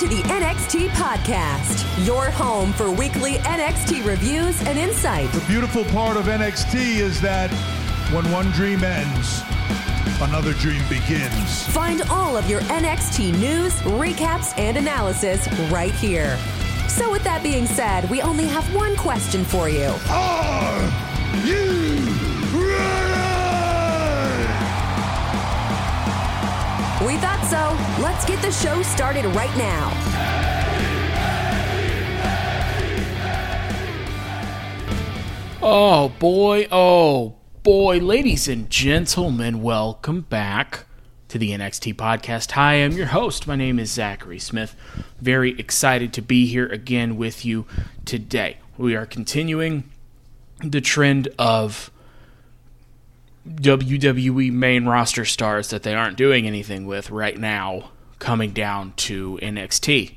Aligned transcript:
to 0.00 0.08
the 0.08 0.22
NXT 0.22 0.88
Podcast, 0.88 2.06
your 2.06 2.30
home 2.30 2.72
for 2.72 2.90
weekly 2.90 3.34
NXT 3.34 4.02
reviews 4.06 4.58
and 4.62 4.78
insight. 4.78 5.30
The 5.32 5.44
beautiful 5.46 5.84
part 5.84 6.16
of 6.16 6.24
NXT 6.24 7.00
is 7.00 7.20
that 7.20 7.50
when 8.10 8.24
one 8.32 8.50
dream 8.52 8.82
ends, 8.82 9.42
another 10.22 10.54
dream 10.54 10.82
begins. 10.88 11.66
Find 11.66 12.00
all 12.08 12.34
of 12.34 12.48
your 12.48 12.62
NXT 12.62 13.38
news, 13.38 13.74
recaps, 13.80 14.58
and 14.58 14.78
analysis 14.78 15.46
right 15.70 15.92
here. 15.92 16.38
So, 16.88 17.12
with 17.12 17.22
that 17.24 17.42
being 17.42 17.66
said, 17.66 18.08
we 18.08 18.22
only 18.22 18.46
have 18.46 18.74
one 18.74 18.96
question 18.96 19.44
for 19.44 19.68
you. 19.68 19.94
Are 20.08 20.80
you 21.44 22.09
so. 27.50 27.76
Let's 28.00 28.24
get 28.24 28.40
the 28.42 28.52
show 28.52 28.80
started 28.82 29.24
right 29.34 29.54
now. 29.58 29.90
Oh 35.60 36.10
boy, 36.20 36.68
oh 36.70 37.34
boy, 37.64 37.98
ladies 37.98 38.46
and 38.46 38.70
gentlemen, 38.70 39.62
welcome 39.62 40.20
back 40.22 40.86
to 41.26 41.38
the 41.38 41.50
NXT 41.50 41.96
podcast. 41.96 42.52
Hi, 42.52 42.74
I'm 42.74 42.92
your 42.92 43.06
host. 43.06 43.48
My 43.48 43.56
name 43.56 43.80
is 43.80 43.90
Zachary 43.90 44.38
Smith. 44.38 44.76
Very 45.20 45.58
excited 45.58 46.12
to 46.12 46.22
be 46.22 46.46
here 46.46 46.66
again 46.68 47.16
with 47.16 47.44
you 47.44 47.66
today. 48.04 48.58
We 48.78 48.94
are 48.94 49.06
continuing 49.06 49.90
the 50.62 50.80
trend 50.80 51.28
of 51.36 51.90
WWE 53.56 54.52
main 54.52 54.86
roster 54.86 55.24
stars 55.24 55.70
that 55.70 55.82
they 55.82 55.94
aren't 55.94 56.16
doing 56.16 56.46
anything 56.46 56.86
with 56.86 57.10
right 57.10 57.38
now 57.38 57.90
coming 58.18 58.52
down 58.52 58.92
to 58.96 59.38
NXT. 59.42 60.14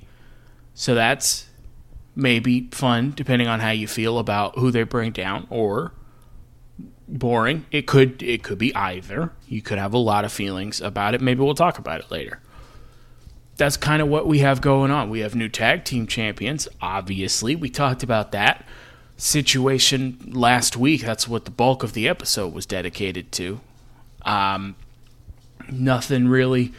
So 0.73 0.95
that's 0.95 1.47
maybe 2.15 2.69
fun 2.71 3.13
depending 3.15 3.47
on 3.47 3.59
how 3.59 3.71
you 3.71 3.87
feel 3.87 4.19
about 4.19 4.57
who 4.57 4.71
they 4.71 4.83
bring 4.83 5.11
down 5.11 5.47
or 5.49 5.93
boring. 7.07 7.65
It 7.71 7.87
could 7.87 8.21
it 8.21 8.43
could 8.43 8.57
be 8.57 8.73
either. 8.75 9.31
You 9.47 9.61
could 9.61 9.77
have 9.77 9.93
a 9.93 9.97
lot 9.97 10.25
of 10.25 10.31
feelings 10.31 10.81
about 10.81 11.15
it. 11.15 11.21
Maybe 11.21 11.41
we'll 11.41 11.55
talk 11.55 11.77
about 11.77 12.01
it 12.01 12.11
later. 12.11 12.39
That's 13.55 13.77
kind 13.77 14.01
of 14.01 14.07
what 14.07 14.25
we 14.27 14.39
have 14.39 14.61
going 14.61 14.89
on. 14.89 15.09
We 15.09 15.19
have 15.19 15.35
new 15.35 15.49
tag 15.49 15.85
team 15.85 16.07
champions, 16.07 16.67
obviously. 16.81 17.55
We 17.55 17.69
talked 17.69 18.01
about 18.01 18.31
that 18.31 18.65
situation 19.17 20.31
last 20.33 20.75
week. 20.77 21.01
That's 21.01 21.27
what 21.27 21.45
the 21.45 21.51
bulk 21.51 21.83
of 21.83 21.93
the 21.93 22.07
episode 22.07 22.53
was 22.53 22.65
dedicated 22.65 23.31
to. 23.33 23.59
Um, 24.23 24.75
nothing 25.69 26.27
really 26.27 26.73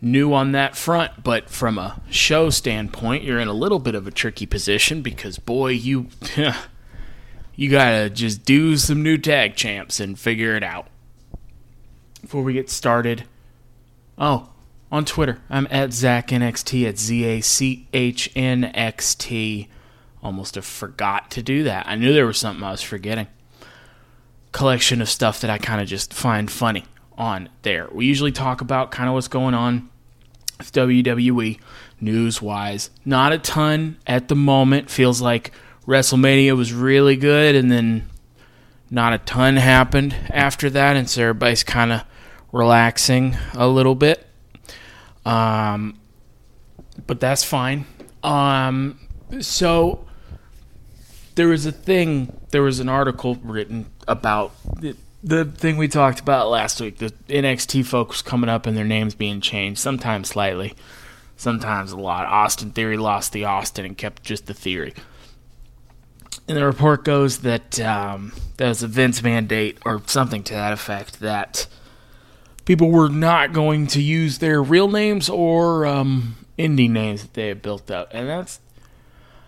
new 0.00 0.34
on 0.34 0.52
that 0.52 0.76
front, 0.76 1.24
but 1.24 1.48
from 1.48 1.78
a 1.78 2.00
show 2.10 2.50
standpoint, 2.50 3.24
you're 3.24 3.38
in 3.38 3.48
a 3.48 3.54
little 3.54 3.78
bit 3.78 3.94
of 3.94 4.06
a 4.06 4.10
tricky 4.10 4.46
position 4.46 5.02
because 5.02 5.38
boy, 5.38 5.68
you 5.68 6.08
you 7.56 7.70
gotta 7.70 8.10
just 8.10 8.44
do 8.44 8.76
some 8.76 9.02
new 9.02 9.16
tag 9.16 9.56
champs 9.56 9.98
and 10.00 10.18
figure 10.18 10.54
it 10.54 10.62
out. 10.62 10.88
Before 12.20 12.42
we 12.42 12.52
get 12.52 12.70
started, 12.70 13.24
oh, 14.18 14.50
on 14.90 15.04
Twitter, 15.04 15.40
I'm 15.50 15.66
at 15.70 15.90
ZachNXT 15.90 16.88
at 16.88 16.98
Z 16.98 17.24
A 17.24 17.40
C 17.40 17.88
H 17.92 18.30
N 18.36 18.64
X 18.74 19.14
T. 19.14 19.68
Almost 20.24 20.56
have 20.56 20.64
forgot 20.64 21.30
to 21.32 21.42
do 21.42 21.64
that. 21.64 21.86
I 21.86 21.94
knew 21.94 22.12
there 22.12 22.26
was 22.26 22.38
something 22.38 22.64
I 22.64 22.70
was 22.72 22.82
forgetting. 22.82 23.28
Collection 24.52 25.02
of 25.02 25.08
stuff 25.08 25.40
that 25.42 25.50
I 25.50 25.58
kind 25.58 25.80
of 25.80 25.86
just 25.86 26.14
find 26.14 26.50
funny 26.50 26.84
on 27.16 27.50
there. 27.62 27.88
We 27.92 28.06
usually 28.06 28.32
talk 28.32 28.60
about 28.60 28.90
kind 28.90 29.08
of 29.08 29.14
what's 29.14 29.28
going 29.28 29.54
on 29.54 29.90
with 30.58 30.72
WWE 30.72 31.60
news 32.00 32.40
wise. 32.40 32.90
Not 33.04 33.32
a 33.32 33.38
ton 33.38 33.98
at 34.06 34.28
the 34.28 34.34
moment. 34.34 34.90
Feels 34.90 35.20
like 35.20 35.52
WrestleMania 35.86 36.56
was 36.56 36.72
really 36.72 37.16
good 37.16 37.54
and 37.54 37.70
then 37.70 38.08
not 38.90 39.12
a 39.12 39.18
ton 39.18 39.56
happened 39.56 40.14
after 40.30 40.70
that. 40.70 40.96
And 40.96 41.08
so 41.08 41.22
everybody's 41.22 41.64
kind 41.64 41.92
of 41.92 42.02
relaxing 42.52 43.36
a 43.54 43.68
little 43.68 43.94
bit. 43.94 44.26
Um, 45.26 45.98
but 47.06 47.20
that's 47.20 47.44
fine. 47.44 47.86
Um, 48.22 48.98
so 49.40 50.03
there 51.34 51.48
was 51.48 51.66
a 51.66 51.72
thing, 51.72 52.36
there 52.50 52.62
was 52.62 52.80
an 52.80 52.88
article 52.88 53.36
written 53.42 53.86
about 54.06 54.52
the, 54.80 54.96
the 55.22 55.44
thing 55.44 55.76
we 55.76 55.88
talked 55.88 56.20
about 56.20 56.48
last 56.48 56.80
week. 56.80 56.98
The 56.98 57.12
NXT 57.28 57.84
folks 57.86 58.22
coming 58.22 58.50
up 58.50 58.66
and 58.66 58.76
their 58.76 58.84
names 58.84 59.14
being 59.14 59.40
changed, 59.40 59.80
sometimes 59.80 60.28
slightly, 60.28 60.74
sometimes 61.36 61.92
a 61.92 61.96
lot. 61.96 62.26
Austin 62.26 62.70
Theory 62.70 62.96
lost 62.96 63.32
the 63.32 63.44
Austin 63.44 63.84
and 63.84 63.96
kept 63.96 64.22
just 64.22 64.46
the 64.46 64.54
Theory. 64.54 64.94
And 66.46 66.58
the 66.58 66.66
report 66.66 67.04
goes 67.04 67.38
that 67.38 67.80
um, 67.80 68.32
there 68.58 68.68
was 68.68 68.82
a 68.82 68.88
Vince 68.88 69.22
mandate 69.22 69.78
or 69.86 70.02
something 70.06 70.42
to 70.44 70.54
that 70.54 70.72
effect 70.72 71.20
that 71.20 71.66
people 72.64 72.90
were 72.90 73.08
not 73.08 73.52
going 73.52 73.86
to 73.88 74.02
use 74.02 74.38
their 74.38 74.62
real 74.62 74.88
names 74.88 75.28
or 75.28 75.86
um, 75.86 76.36
indie 76.58 76.90
names 76.90 77.22
that 77.22 77.34
they 77.34 77.48
had 77.48 77.62
built 77.62 77.90
up. 77.90 78.08
And 78.12 78.28
that's, 78.28 78.60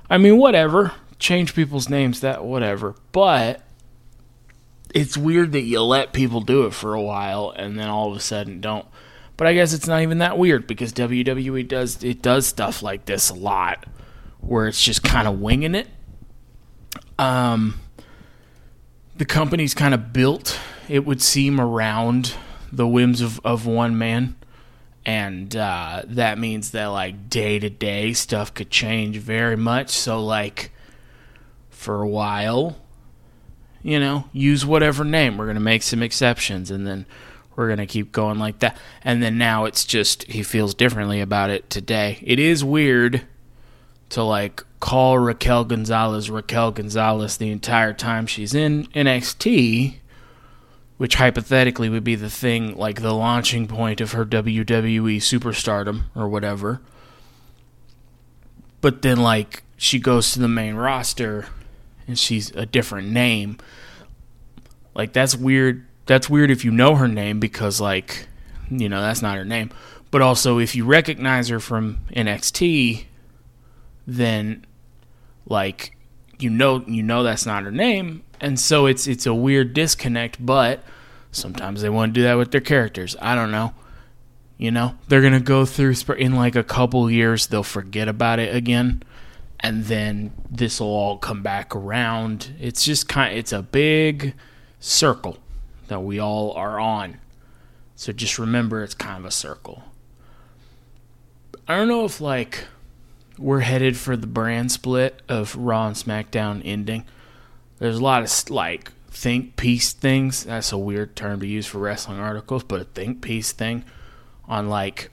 I 0.08 0.16
mean, 0.16 0.38
whatever. 0.38 0.92
Change 1.18 1.54
people's 1.54 1.88
names, 1.88 2.20
that 2.20 2.44
whatever. 2.44 2.94
But 3.12 3.62
it's 4.94 5.16
weird 5.16 5.52
that 5.52 5.62
you 5.62 5.82
let 5.82 6.12
people 6.12 6.40
do 6.40 6.66
it 6.66 6.74
for 6.74 6.94
a 6.94 7.02
while 7.02 7.52
and 7.56 7.78
then 7.78 7.88
all 7.88 8.10
of 8.10 8.16
a 8.16 8.20
sudden 8.20 8.60
don't. 8.60 8.86
But 9.36 9.46
I 9.46 9.54
guess 9.54 9.72
it's 9.72 9.86
not 9.86 10.02
even 10.02 10.18
that 10.18 10.38
weird 10.38 10.66
because 10.66 10.92
WWE 10.92 11.66
does 11.68 12.02
it 12.02 12.22
does 12.22 12.46
stuff 12.46 12.82
like 12.82 13.04
this 13.04 13.28
a 13.28 13.34
lot 13.34 13.84
where 14.40 14.66
it's 14.66 14.82
just 14.82 15.02
kind 15.02 15.28
of 15.28 15.40
winging 15.40 15.74
it. 15.74 15.88
Um 17.18 17.80
the 19.16 19.24
company's 19.24 19.74
kind 19.74 19.94
of 19.94 20.12
built, 20.12 20.58
it 20.88 21.06
would 21.06 21.22
seem, 21.22 21.60
around 21.60 22.34
the 22.70 22.86
whims 22.86 23.20
of, 23.20 23.40
of 23.44 23.66
one 23.66 23.96
man. 23.96 24.36
And 25.04 25.54
uh, 25.54 26.02
that 26.08 26.38
means 26.38 26.72
that, 26.72 26.86
like, 26.86 27.30
day 27.30 27.58
to 27.58 27.70
day 27.70 28.12
stuff 28.12 28.52
could 28.52 28.70
change 28.70 29.18
very 29.18 29.56
much. 29.56 29.90
So, 29.90 30.22
like, 30.22 30.72
for 31.76 32.02
a 32.02 32.08
while, 32.08 32.76
you 33.82 34.00
know, 34.00 34.24
use 34.32 34.66
whatever 34.66 35.04
name. 35.04 35.36
We're 35.36 35.44
going 35.44 35.54
to 35.54 35.60
make 35.60 35.82
some 35.82 36.02
exceptions. 36.02 36.70
And 36.70 36.86
then 36.86 37.06
we're 37.54 37.68
going 37.68 37.78
to 37.78 37.86
keep 37.86 38.10
going 38.10 38.38
like 38.38 38.58
that. 38.60 38.76
And 39.04 39.22
then 39.22 39.38
now 39.38 39.66
it's 39.66 39.84
just, 39.84 40.24
he 40.24 40.42
feels 40.42 40.74
differently 40.74 41.20
about 41.20 41.50
it 41.50 41.70
today. 41.70 42.18
It 42.22 42.40
is 42.40 42.64
weird 42.64 43.22
to, 44.08 44.22
like, 44.22 44.64
call 44.80 45.18
Raquel 45.18 45.64
Gonzalez 45.64 46.30
Raquel 46.30 46.72
Gonzalez 46.72 47.36
the 47.36 47.50
entire 47.50 47.92
time 47.92 48.26
she's 48.26 48.54
in 48.54 48.86
NXT, 48.88 49.96
which 50.96 51.16
hypothetically 51.16 51.88
would 51.88 52.04
be 52.04 52.14
the 52.14 52.30
thing, 52.30 52.76
like 52.76 53.02
the 53.02 53.14
launching 53.14 53.68
point 53.68 54.00
of 54.00 54.12
her 54.12 54.24
WWE 54.24 55.16
superstardom 55.18 56.04
or 56.14 56.26
whatever. 56.26 56.80
But 58.80 59.02
then, 59.02 59.18
like, 59.18 59.62
she 59.76 59.98
goes 59.98 60.32
to 60.32 60.40
the 60.40 60.48
main 60.48 60.74
roster 60.74 61.46
and 62.06 62.18
she's 62.18 62.50
a 62.52 62.66
different 62.66 63.08
name. 63.08 63.58
Like, 64.94 65.12
that's 65.12 65.36
weird. 65.36 65.86
That's 66.06 66.30
weird 66.30 66.50
if 66.50 66.64
you 66.64 66.70
know 66.70 66.94
her 66.94 67.08
name 67.08 67.40
because, 67.40 67.80
like, 67.80 68.28
you 68.70 68.88
know, 68.88 69.00
that's 69.00 69.22
not 69.22 69.36
her 69.36 69.44
name. 69.44 69.70
But 70.10 70.22
also, 70.22 70.58
if 70.58 70.74
you 70.74 70.84
recognize 70.84 71.48
her 71.48 71.60
from 71.60 71.98
NXT, 72.14 73.06
then 74.06 74.64
like 75.46 75.96
you 76.38 76.50
know 76.50 76.84
you 76.86 77.02
know 77.02 77.22
that's 77.22 77.46
not 77.46 77.64
her 77.64 77.70
name 77.70 78.22
and 78.40 78.58
so 78.58 78.86
it's 78.86 79.06
it's 79.06 79.26
a 79.26 79.34
weird 79.34 79.74
disconnect 79.74 80.44
but 80.44 80.82
sometimes 81.32 81.82
they 81.82 81.88
want 81.88 82.14
to 82.14 82.20
do 82.20 82.22
that 82.22 82.34
with 82.34 82.50
their 82.50 82.60
characters 82.60 83.16
i 83.20 83.34
don't 83.34 83.50
know 83.50 83.72
you 84.58 84.70
know 84.70 84.94
they're 85.08 85.22
gonna 85.22 85.40
go 85.40 85.64
through 85.64 85.94
in 86.16 86.34
like 86.34 86.54
a 86.54 86.64
couple 86.64 87.10
years 87.10 87.48
they'll 87.48 87.62
forget 87.62 88.08
about 88.08 88.38
it 88.38 88.54
again 88.54 89.02
and 89.60 89.84
then 89.84 90.32
this 90.50 90.80
will 90.80 90.88
all 90.88 91.18
come 91.18 91.42
back 91.42 91.74
around 91.74 92.54
it's 92.60 92.84
just 92.84 93.08
kind 93.08 93.32
of, 93.32 93.38
it's 93.38 93.52
a 93.52 93.62
big 93.62 94.34
circle 94.80 95.38
that 95.88 96.00
we 96.00 96.18
all 96.18 96.52
are 96.52 96.78
on 96.78 97.18
so 97.94 98.12
just 98.12 98.38
remember 98.38 98.82
it's 98.82 98.94
kind 98.94 99.18
of 99.18 99.24
a 99.24 99.30
circle 99.30 99.82
i 101.66 101.76
don't 101.76 101.88
know 101.88 102.04
if 102.04 102.20
like 102.20 102.64
we're 103.38 103.60
headed 103.60 103.96
for 103.96 104.16
the 104.16 104.26
brand 104.26 104.72
split 104.72 105.22
of 105.28 105.56
Raw 105.56 105.88
and 105.88 105.96
SmackDown 105.96 106.62
ending. 106.64 107.04
There's 107.78 107.98
a 107.98 108.02
lot 108.02 108.22
of 108.22 108.50
like 108.50 108.92
think 109.10 109.56
piece 109.56 109.92
things. 109.92 110.44
That's 110.44 110.72
a 110.72 110.78
weird 110.78 111.16
term 111.16 111.40
to 111.40 111.46
use 111.46 111.66
for 111.66 111.78
wrestling 111.78 112.18
articles, 112.18 112.64
but 112.64 112.80
a 112.80 112.84
think 112.84 113.20
piece 113.20 113.52
thing 113.52 113.84
on 114.48 114.68
like 114.68 115.10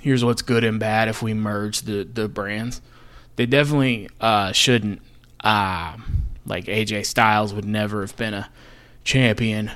here's 0.00 0.24
what's 0.24 0.42
good 0.42 0.64
and 0.64 0.78
bad 0.78 1.08
if 1.08 1.22
we 1.22 1.34
merge 1.34 1.82
the 1.82 2.04
the 2.04 2.28
brands. 2.28 2.80
They 3.38 3.46
definitely 3.46 4.08
uh, 4.20 4.50
shouldn't. 4.50 5.00
Uh, 5.38 5.96
like 6.44 6.64
AJ 6.64 7.06
Styles 7.06 7.54
would 7.54 7.64
never 7.64 8.00
have 8.00 8.16
been 8.16 8.34
a 8.34 8.50
champion. 9.04 9.70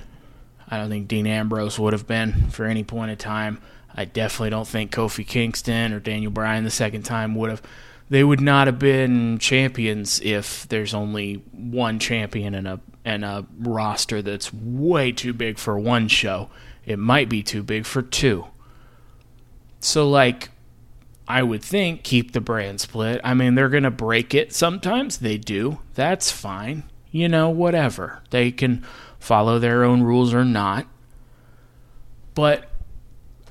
I 0.68 0.78
don't 0.78 0.88
think 0.88 1.06
Dean 1.06 1.28
Ambrose 1.28 1.78
would 1.78 1.92
have 1.92 2.08
been 2.08 2.50
for 2.50 2.64
any 2.64 2.82
point 2.82 3.12
in 3.12 3.18
time. 3.18 3.62
I 3.94 4.04
definitely 4.04 4.50
don't 4.50 4.66
think 4.66 4.90
Kofi 4.90 5.24
Kingston 5.24 5.92
or 5.92 6.00
Daniel 6.00 6.32
Bryan 6.32 6.64
the 6.64 6.70
second 6.70 7.04
time 7.04 7.36
would 7.36 7.50
have. 7.50 7.62
They 8.10 8.24
would 8.24 8.40
not 8.40 8.66
have 8.66 8.80
been 8.80 9.38
champions 9.38 10.20
if 10.22 10.66
there's 10.68 10.92
only 10.92 11.34
one 11.52 12.00
champion 12.00 12.56
and 12.56 12.66
a 12.66 12.80
and 13.04 13.24
a 13.24 13.46
roster 13.60 14.22
that's 14.22 14.52
way 14.52 15.12
too 15.12 15.32
big 15.32 15.56
for 15.56 15.78
one 15.78 16.08
show. 16.08 16.50
It 16.84 16.98
might 16.98 17.28
be 17.28 17.44
too 17.44 17.62
big 17.62 17.86
for 17.86 18.02
two. 18.02 18.46
So 19.78 20.08
like 20.10 20.50
I 21.26 21.42
would 21.42 21.62
think 21.62 22.02
keep 22.02 22.32
the 22.32 22.40
brand 22.40 22.80
split. 22.80 23.20
I 23.22 23.34
mean, 23.34 23.54
they're 23.54 23.68
going 23.68 23.84
to 23.84 23.90
break 23.90 24.34
it 24.34 24.52
sometimes. 24.52 25.18
They 25.18 25.38
do. 25.38 25.80
That's 25.94 26.30
fine. 26.30 26.84
You 27.10 27.28
know, 27.28 27.48
whatever. 27.50 28.22
They 28.30 28.50
can 28.50 28.84
follow 29.18 29.58
their 29.58 29.84
own 29.84 30.02
rules 30.02 30.34
or 30.34 30.44
not. 30.44 30.86
But 32.34 32.68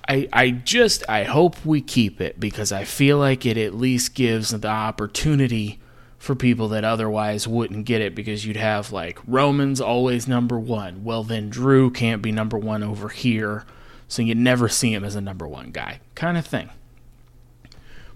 I 0.07 0.27
I 0.33 0.51
just 0.51 1.03
I 1.07 1.23
hope 1.23 1.65
we 1.65 1.81
keep 1.81 2.19
it 2.19 2.39
because 2.39 2.71
I 2.71 2.83
feel 2.83 3.17
like 3.17 3.45
it 3.45 3.57
at 3.57 3.75
least 3.75 4.15
gives 4.15 4.49
the 4.49 4.67
opportunity 4.67 5.79
for 6.17 6.35
people 6.35 6.67
that 6.69 6.83
otherwise 6.83 7.47
wouldn't 7.47 7.85
get 7.85 8.01
it 8.01 8.13
because 8.13 8.45
you'd 8.45 8.57
have 8.57 8.91
like 8.91 9.19
Roman's 9.25 9.81
always 9.81 10.27
number 10.27 10.59
1. 10.59 11.03
Well, 11.03 11.23
then 11.23 11.49
Drew 11.49 11.89
can't 11.89 12.21
be 12.21 12.31
number 12.31 12.57
1 12.57 12.83
over 12.83 13.09
here. 13.09 13.65
So 14.07 14.21
you 14.21 14.35
never 14.35 14.67
see 14.67 14.93
him 14.93 15.03
as 15.03 15.15
a 15.15 15.21
number 15.21 15.47
1 15.47 15.71
guy. 15.71 16.01
Kind 16.15 16.37
of 16.37 16.45
thing. 16.45 16.69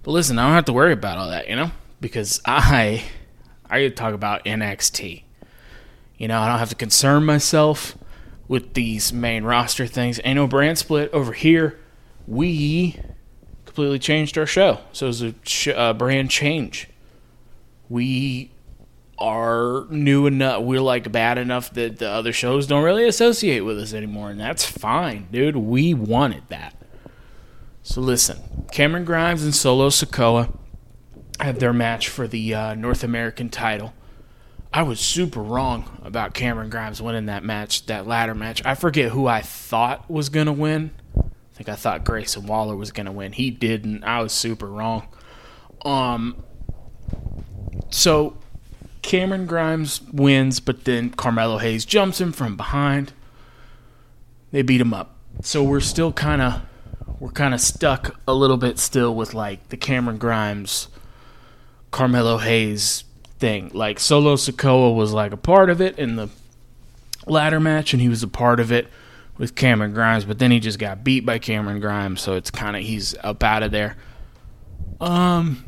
But 0.06 0.12
listen, 0.12 0.38
I 0.38 0.46
don't 0.46 0.54
have 0.54 0.66
to 0.66 0.74
worry 0.74 0.94
about 0.94 1.18
all 1.18 1.30
that, 1.32 1.50
you 1.50 1.56
know? 1.56 1.72
Because 2.00 2.40
I 2.46 3.04
I 3.68 3.90
talk 3.90 4.14
about 4.14 4.46
NXT. 4.46 5.24
You 6.20 6.28
know, 6.28 6.40
I 6.40 6.48
don't 6.48 6.60
have 6.60 6.70
to 6.70 6.76
concern 6.76 7.26
myself 7.26 7.98
with 8.48 8.76
these 8.76 9.12
main 9.12 9.44
roster 9.44 9.88
things. 9.88 10.20
Ain't 10.24 10.36
no 10.36 10.46
brand 10.46 10.78
split 10.78 11.12
over 11.12 11.34
here. 11.34 11.80
We 12.28 13.00
completely 13.66 13.98
changed 13.98 14.38
our 14.38 14.46
show, 14.46 14.82
so 14.94 15.10
it's 15.10 15.22
a 15.22 15.34
sh- 15.44 15.70
uh, 15.70 15.94
brand 15.94 16.30
change. 16.30 16.88
We 17.90 18.52
are 19.18 19.88
new 19.90 20.28
enough. 20.28 20.62
We're 20.62 20.82
like 20.82 21.12
bad 21.12 21.40
enough 21.40 21.74
that 21.74 21.98
the 21.98 22.10
other 22.10 22.32
shows 22.32 22.68
don't 22.68 22.84
really 22.84 23.08
associate 23.08 23.62
with 23.62 23.80
us 23.80 23.92
anymore, 23.92 24.30
and 24.30 24.40
that's 24.40 24.66
fine, 24.66 25.30
dude. 25.32 25.56
We 25.56 25.96
wanted 25.96 26.44
that. 26.50 26.76
So 27.86 28.02
listen, 28.02 28.40
Cameron 28.72 29.06
Grimes 29.06 29.44
and 29.44 29.54
Solo 29.54 29.90
Sikoa 29.90 30.52
have 31.40 31.60
their 31.60 31.72
match 31.72 32.10
for 32.10 32.28
the 32.28 32.54
uh, 32.54 32.74
North 32.74 33.04
American 33.04 33.48
title. 33.48 33.94
I 34.74 34.82
was 34.82 35.00
super 35.00 35.42
wrong 35.42 36.02
about 36.04 36.34
Cameron 36.34 36.72
Grimes 36.72 37.00
winning 37.00 37.28
that 37.28 37.44
match, 37.44 37.86
that 37.86 38.08
ladder 38.08 38.34
match. 38.34 38.66
I 38.66 38.74
forget 38.74 39.12
who 39.12 39.28
I 39.28 39.42
thought 39.42 40.10
was 40.10 40.30
going 40.30 40.48
to 40.48 40.52
win. 40.52 40.92
I 41.16 41.30
think 41.54 41.70
I 41.70 41.76
thought 41.76 42.04
Grayson 42.04 42.48
Waller 42.48 42.76
was 42.76 42.92
going 42.92 43.06
to 43.06 43.12
win. 43.12 43.34
He 43.34 43.52
didn't. 43.52 44.04
I 44.04 44.20
was 44.20 44.34
super 44.34 44.66
wrong. 44.66 45.08
Um 45.86 46.44
so 47.92 48.36
Cameron 49.04 49.46
Grimes 49.46 50.02
wins, 50.12 50.60
but 50.60 50.86
then 50.86 51.12
Carmelo 51.12 51.60
Hayes 51.60 51.86
jumps 51.86 52.20
him 52.20 52.32
from 52.32 52.58
behind. 52.58 53.14
They 54.50 54.64
beat 54.64 54.82
him 54.82 54.94
up. 54.94 55.16
So 55.44 55.64
we're 55.64 55.82
still 55.82 56.12
kind 56.12 56.42
of 56.42 56.64
we're 57.20 57.32
kind 57.32 57.54
of 57.54 57.62
stuck 57.62 58.20
a 58.28 58.34
little 58.34 58.58
bit 58.58 58.80
still 58.80 59.16
with 59.16 59.34
like 59.34 59.70
the 59.70 59.78
Cameron 59.78 60.18
Grimes 60.18 60.88
Carmelo 61.92 62.38
Hayes 62.38 63.04
thing. 63.40 63.72
Like 63.74 64.00
Solo 64.00 64.36
Sikoa 64.36 64.96
was 64.96 65.14
like 65.14 65.32
a 65.32 65.38
part 65.38 65.70
of 65.70 65.82
it 65.82 65.98
in 65.98 66.16
the 66.16 66.30
ladder 67.26 67.60
match, 67.60 67.94
and 67.94 68.02
he 68.02 68.10
was 68.10 68.24
a 68.24 68.28
part 68.28 68.60
of 68.60 68.72
it 68.72 68.88
with 69.38 69.56
Cameron 69.56 69.94
Grimes, 69.94 70.26
but 70.26 70.40
then 70.40 70.52
he 70.52 70.60
just 70.60 70.80
got 70.80 71.04
beat 71.04 71.26
by 71.26 71.40
Cameron 71.40 71.80
Grimes, 71.80 72.22
so 72.22 72.36
it's 72.36 72.52
kind 72.52 72.76
of 72.76 72.84
he's 72.84 73.16
up 73.24 73.44
out 73.44 73.64
of 73.64 73.72
there. 73.72 73.98
Um, 75.02 75.66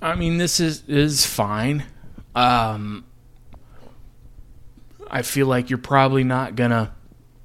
I 0.00 0.14
mean, 0.14 0.38
this 0.38 0.60
is 0.60 0.84
is 0.86 1.26
fine. 1.26 1.84
Um, 2.34 3.04
I 5.10 5.22
feel 5.22 5.46
like 5.46 5.68
you're 5.68 5.78
probably 5.78 6.22
not 6.22 6.54
gonna 6.54 6.94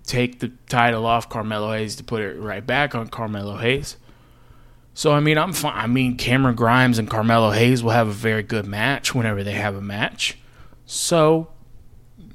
take 0.05 0.39
the 0.39 0.51
title 0.69 1.05
off 1.05 1.29
Carmelo 1.29 1.71
Hayes 1.73 1.95
to 1.97 2.03
put 2.03 2.21
it 2.21 2.39
right 2.39 2.65
back 2.65 2.95
on 2.95 3.07
Carmelo 3.07 3.57
Hayes. 3.57 3.97
So 4.93 5.11
I 5.11 5.19
mean, 5.19 5.37
I'm 5.37 5.53
fine. 5.53 5.73
I 5.75 5.87
mean, 5.87 6.15
Cameron 6.15 6.55
Grimes 6.55 6.97
and 6.97 7.09
Carmelo 7.09 7.51
Hayes 7.51 7.83
will 7.83 7.91
have 7.91 8.07
a 8.07 8.13
very 8.13 8.43
good 8.43 8.65
match 8.65 9.13
whenever 9.13 9.43
they 9.43 9.53
have 9.53 9.75
a 9.75 9.81
match. 9.81 10.37
So, 10.85 11.49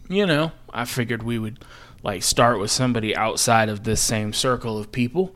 you 0.08 0.26
know, 0.26 0.52
I 0.72 0.84
figured 0.84 1.22
we 1.22 1.38
would 1.38 1.64
like 2.02 2.22
start 2.22 2.58
with 2.58 2.70
somebody 2.70 3.14
outside 3.14 3.69
of 3.69 3.84
this 3.84 4.00
same 4.00 4.32
circle 4.32 4.78
of 4.78 4.93
people. 4.93 5.34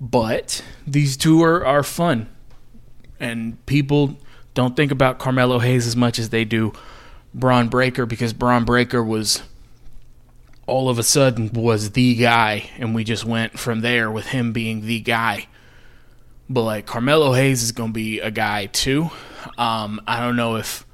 But 0.00 0.62
these 0.86 1.16
two 1.16 1.42
are, 1.42 1.64
are 1.64 1.82
fun. 1.82 2.28
And 3.18 3.64
people 3.66 4.18
don't 4.54 4.76
think 4.76 4.90
about 4.90 5.18
Carmelo 5.18 5.58
Hayes 5.58 5.86
as 5.86 5.96
much 5.96 6.18
as 6.18 6.30
they 6.30 6.44
do 6.44 6.72
Bron 7.32 7.68
Breakker 7.68 8.06
because 8.06 8.32
Bron 8.32 8.64
Breakker 8.64 9.02
was 9.02 9.42
all 10.66 10.88
of 10.88 10.98
a 10.98 11.02
sudden 11.02 11.50
was 11.52 11.92
the 11.92 12.14
guy 12.16 12.70
and 12.78 12.94
we 12.94 13.04
just 13.04 13.24
went 13.24 13.58
from 13.58 13.80
there 13.80 14.10
with 14.10 14.26
him 14.26 14.52
being 14.52 14.82
the 14.82 15.00
guy 15.00 15.46
but 16.48 16.62
like 16.62 16.86
Carmelo 16.86 17.32
Hayes 17.32 17.62
is 17.62 17.72
going 17.72 17.90
to 17.90 17.94
be 17.94 18.20
a 18.20 18.30
guy 18.30 18.66
too. 18.66 19.10
Um, 19.58 20.00
I 20.06 20.20
don't 20.20 20.36
know 20.36 20.56
if 20.56 20.86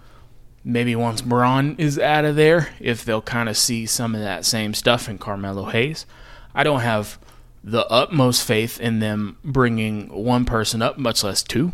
maybe 0.65 0.97
once 0.97 1.21
Bron 1.21 1.77
is 1.79 1.99
out 1.99 2.25
of 2.25 2.37
there, 2.37 2.71
if 2.81 3.05
they'll 3.05 3.23
kind 3.23 3.49
of 3.49 3.57
see 3.57 3.87
some 3.87 4.15
of 4.15 4.21
that 4.21 4.45
same 4.45 4.75
stuff 4.75 5.09
in 5.09 5.19
Carmelo 5.19 5.67
Hayes. 5.67 6.07
I 6.55 6.65
don't 6.65 6.81
have 6.81 7.19
the 7.65 7.87
utmost 7.89 8.45
faith 8.45 8.81
in 8.81 8.99
them 8.99 9.39
bringing 9.45 10.09
one 10.09 10.45
person 10.45 10.83
up, 10.83 10.99
much 10.99 11.23
less 11.23 11.43
two. 11.43 11.73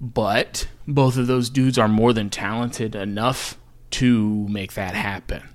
But 0.00 0.68
both 0.86 1.16
of 1.16 1.26
those 1.26 1.50
dudes 1.50 1.78
are 1.78 1.88
more 1.88 2.12
than 2.12 2.30
talented 2.30 2.94
enough 2.94 3.58
to 3.92 4.46
make 4.48 4.74
that 4.74 4.94
happen. 4.94 5.48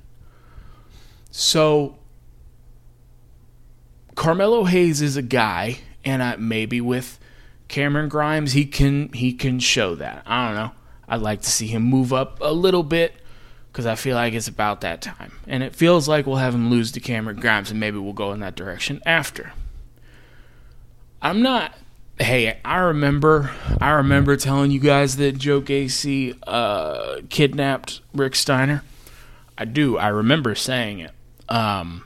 So, 1.39 1.95
Carmelo 4.15 4.65
Hayes 4.65 5.01
is 5.01 5.15
a 5.15 5.21
guy, 5.21 5.77
and 6.03 6.21
I, 6.21 6.35
maybe 6.35 6.81
with 6.81 7.17
Cameron 7.69 8.09
Grimes, 8.09 8.51
he 8.51 8.65
can 8.65 9.07
he 9.13 9.31
can 9.31 9.59
show 9.59 9.95
that. 9.95 10.23
I 10.25 10.47
don't 10.47 10.55
know. 10.55 10.71
I'd 11.07 11.21
like 11.21 11.43
to 11.43 11.49
see 11.49 11.67
him 11.67 11.83
move 11.83 12.11
up 12.11 12.39
a 12.41 12.51
little 12.51 12.83
bit 12.83 13.13
because 13.71 13.85
I 13.85 13.95
feel 13.95 14.17
like 14.17 14.33
it's 14.33 14.49
about 14.49 14.81
that 14.81 15.01
time. 15.01 15.31
And 15.47 15.63
it 15.63 15.73
feels 15.73 16.09
like 16.09 16.27
we'll 16.27 16.35
have 16.35 16.53
him 16.53 16.69
lose 16.69 16.91
to 16.91 16.99
Cameron 16.99 17.39
Grimes, 17.39 17.71
and 17.71 17.79
maybe 17.79 17.97
we'll 17.97 18.11
go 18.11 18.33
in 18.33 18.41
that 18.41 18.55
direction 18.55 19.01
after. 19.05 19.53
I'm 21.21 21.41
not. 21.41 21.73
Hey, 22.19 22.59
I 22.65 22.79
remember. 22.79 23.51
I 23.79 23.91
remember 23.91 24.35
telling 24.35 24.71
you 24.71 24.81
guys 24.81 25.15
that 25.15 25.37
Joe 25.37 25.61
Gacy 25.61 26.37
uh, 26.45 27.21
kidnapped 27.29 28.01
Rick 28.13 28.35
Steiner. 28.35 28.83
I 29.57 29.63
do. 29.63 29.97
I 29.97 30.09
remember 30.09 30.53
saying 30.53 30.99
it. 30.99 31.11
Um, 31.49 32.05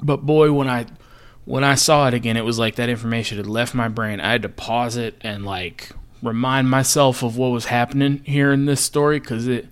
but 0.00 0.24
boy, 0.24 0.52
when 0.52 0.68
I 0.68 0.86
when 1.44 1.64
I 1.64 1.74
saw 1.74 2.08
it 2.08 2.14
again, 2.14 2.36
it 2.36 2.44
was 2.44 2.58
like 2.58 2.76
that 2.76 2.88
information 2.88 3.36
had 3.38 3.46
left 3.46 3.74
my 3.74 3.88
brain. 3.88 4.20
I 4.20 4.32
had 4.32 4.42
to 4.42 4.48
pause 4.48 4.96
it 4.96 5.16
and 5.20 5.44
like 5.44 5.90
remind 6.22 6.70
myself 6.70 7.22
of 7.22 7.36
what 7.36 7.48
was 7.48 7.66
happening 7.66 8.22
here 8.24 8.52
in 8.52 8.66
this 8.66 8.80
story 8.80 9.20
because 9.20 9.46
it 9.46 9.68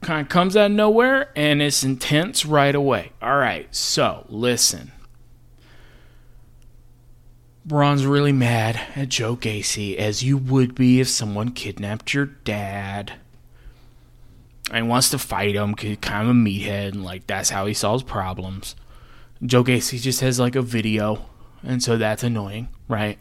kind 0.00 0.20
of 0.22 0.28
comes 0.28 0.56
out 0.56 0.70
of 0.70 0.76
nowhere 0.76 1.30
and 1.36 1.60
it's 1.60 1.82
intense 1.82 2.46
right 2.46 2.74
away. 2.74 3.12
All 3.20 3.36
right, 3.36 3.72
so 3.74 4.24
listen. 4.28 4.92
Bron's 7.66 8.06
really 8.06 8.32
mad 8.32 8.80
at 8.96 9.10
Joe 9.10 9.36
Gacy, 9.36 9.94
as 9.96 10.22
you 10.22 10.38
would 10.38 10.74
be 10.74 11.00
if 11.00 11.08
someone 11.08 11.50
kidnapped 11.50 12.14
your 12.14 12.24
dad. 12.24 13.14
And 14.70 14.88
wants 14.88 15.10
to 15.10 15.18
fight 15.18 15.54
him, 15.54 15.74
cuz 15.74 15.96
kind 16.00 16.28
of 16.28 16.30
a 16.30 16.38
meathead, 16.38 16.88
and 16.88 17.04
like 17.04 17.26
that's 17.26 17.50
how 17.50 17.66
he 17.66 17.74
solves 17.74 18.02
problems. 18.02 18.76
Joe 19.42 19.64
Gacy 19.64 20.00
just 20.00 20.20
has 20.20 20.38
like 20.38 20.56
a 20.56 20.62
video, 20.62 21.26
and 21.62 21.82
so 21.82 21.96
that's 21.96 22.22
annoying, 22.22 22.68
right? 22.88 23.18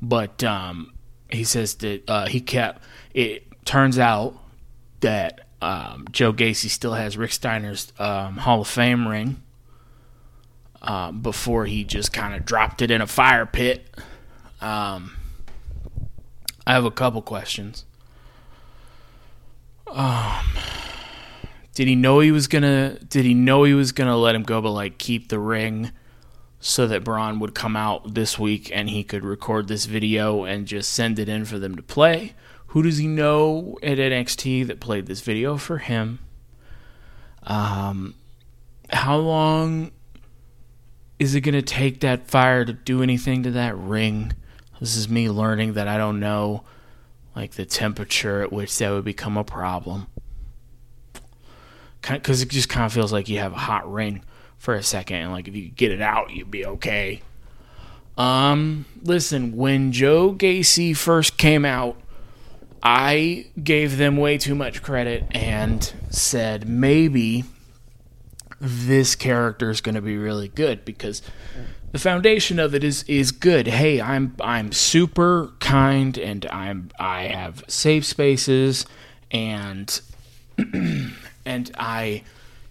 But 0.00 0.44
um, 0.44 0.92
he 1.28 1.44
says 1.44 1.74
that 1.76 2.08
uh, 2.08 2.26
he 2.26 2.40
kept. 2.40 2.82
It 3.14 3.46
turns 3.64 3.98
out 3.98 4.34
that 5.00 5.48
um, 5.60 6.06
Joe 6.12 6.32
Gacy 6.32 6.68
still 6.68 6.94
has 6.94 7.16
Rick 7.16 7.32
Steiner's 7.32 7.92
um, 7.98 8.36
Hall 8.38 8.60
of 8.60 8.68
Fame 8.68 9.08
ring. 9.08 9.42
Um, 10.82 11.20
before 11.20 11.66
he 11.66 11.82
just 11.82 12.12
kind 12.12 12.32
of 12.34 12.44
dropped 12.44 12.80
it 12.80 12.92
in 12.92 13.00
a 13.00 13.08
fire 13.08 13.44
pit. 13.44 13.88
Um, 14.60 15.16
I 16.64 16.74
have 16.74 16.84
a 16.84 16.92
couple 16.92 17.22
questions. 17.22 17.84
Um, 19.86 20.44
did 21.74 21.86
he 21.88 21.94
know 21.94 22.20
he 22.20 22.32
was 22.32 22.48
gonna? 22.48 22.98
Did 23.00 23.24
he 23.24 23.34
know 23.34 23.64
he 23.64 23.74
was 23.74 23.92
gonna 23.92 24.16
let 24.16 24.34
him 24.34 24.42
go, 24.42 24.60
but 24.60 24.72
like 24.72 24.98
keep 24.98 25.28
the 25.28 25.38
ring, 25.38 25.92
so 26.58 26.86
that 26.86 27.04
Bron 27.04 27.38
would 27.38 27.54
come 27.54 27.76
out 27.76 28.14
this 28.14 28.38
week 28.38 28.70
and 28.74 28.90
he 28.90 29.04
could 29.04 29.24
record 29.24 29.68
this 29.68 29.84
video 29.84 30.44
and 30.44 30.66
just 30.66 30.92
send 30.92 31.18
it 31.18 31.28
in 31.28 31.44
for 31.44 31.58
them 31.58 31.76
to 31.76 31.82
play? 31.82 32.34
Who 32.68 32.82
does 32.82 32.98
he 32.98 33.06
know 33.06 33.78
at 33.82 33.98
NXT 33.98 34.66
that 34.66 34.80
played 34.80 35.06
this 35.06 35.20
video 35.20 35.56
for 35.56 35.78
him? 35.78 36.18
Um, 37.44 38.14
how 38.90 39.16
long 39.16 39.92
is 41.18 41.34
it 41.34 41.42
to 41.44 41.62
take 41.62 42.00
that 42.00 42.28
fire 42.28 42.64
to 42.64 42.72
do 42.72 43.02
anything 43.02 43.42
to 43.44 43.50
that 43.52 43.76
ring? 43.76 44.32
This 44.80 44.96
is 44.96 45.08
me 45.08 45.30
learning 45.30 45.74
that 45.74 45.88
I 45.88 45.96
don't 45.96 46.20
know 46.20 46.64
like 47.36 47.52
the 47.52 47.66
temperature 47.66 48.42
at 48.42 48.50
which 48.50 48.76
that 48.78 48.90
would 48.90 49.04
become 49.04 49.36
a 49.36 49.44
problem. 49.44 50.06
Because 52.00 52.40
it 52.40 52.48
just 52.48 52.68
kind 52.68 52.86
of 52.86 52.92
feels 52.92 53.12
like 53.12 53.28
you 53.28 53.38
have 53.38 53.52
a 53.52 53.56
hot 53.56 53.90
ring 53.92 54.22
for 54.58 54.74
a 54.74 54.82
second, 54.82 55.18
and 55.18 55.32
like 55.32 55.46
if 55.46 55.54
you 55.54 55.68
get 55.68 55.92
it 55.92 56.00
out, 56.00 56.30
you'd 56.30 56.50
be 56.50 56.64
okay. 56.64 57.20
Um, 58.16 58.86
listen, 59.02 59.54
when 59.54 59.92
Joe 59.92 60.32
Gacy 60.32 60.96
first 60.96 61.36
came 61.36 61.64
out, 61.64 62.00
I 62.82 63.46
gave 63.62 63.98
them 63.98 64.16
way 64.16 64.38
too 64.38 64.54
much 64.54 64.82
credit 64.82 65.24
and 65.32 65.92
said 66.10 66.68
maybe 66.68 67.44
this 68.60 69.14
character 69.14 69.70
is 69.70 69.80
going 69.80 69.94
to 69.94 70.00
be 70.00 70.16
really 70.16 70.48
good 70.48 70.84
because 70.84 71.22
the 71.92 71.98
foundation 71.98 72.58
of 72.58 72.74
it 72.74 72.84
is 72.84 73.04
is 73.04 73.32
good. 73.32 73.66
Hey, 73.66 74.00
I'm 74.00 74.36
I'm 74.40 74.72
super 74.72 75.52
kind 75.60 76.18
and 76.18 76.46
I'm 76.46 76.90
I 76.98 77.24
have 77.24 77.64
safe 77.68 78.04
spaces 78.04 78.86
and 79.30 80.00
and 80.58 81.70
I 81.78 82.22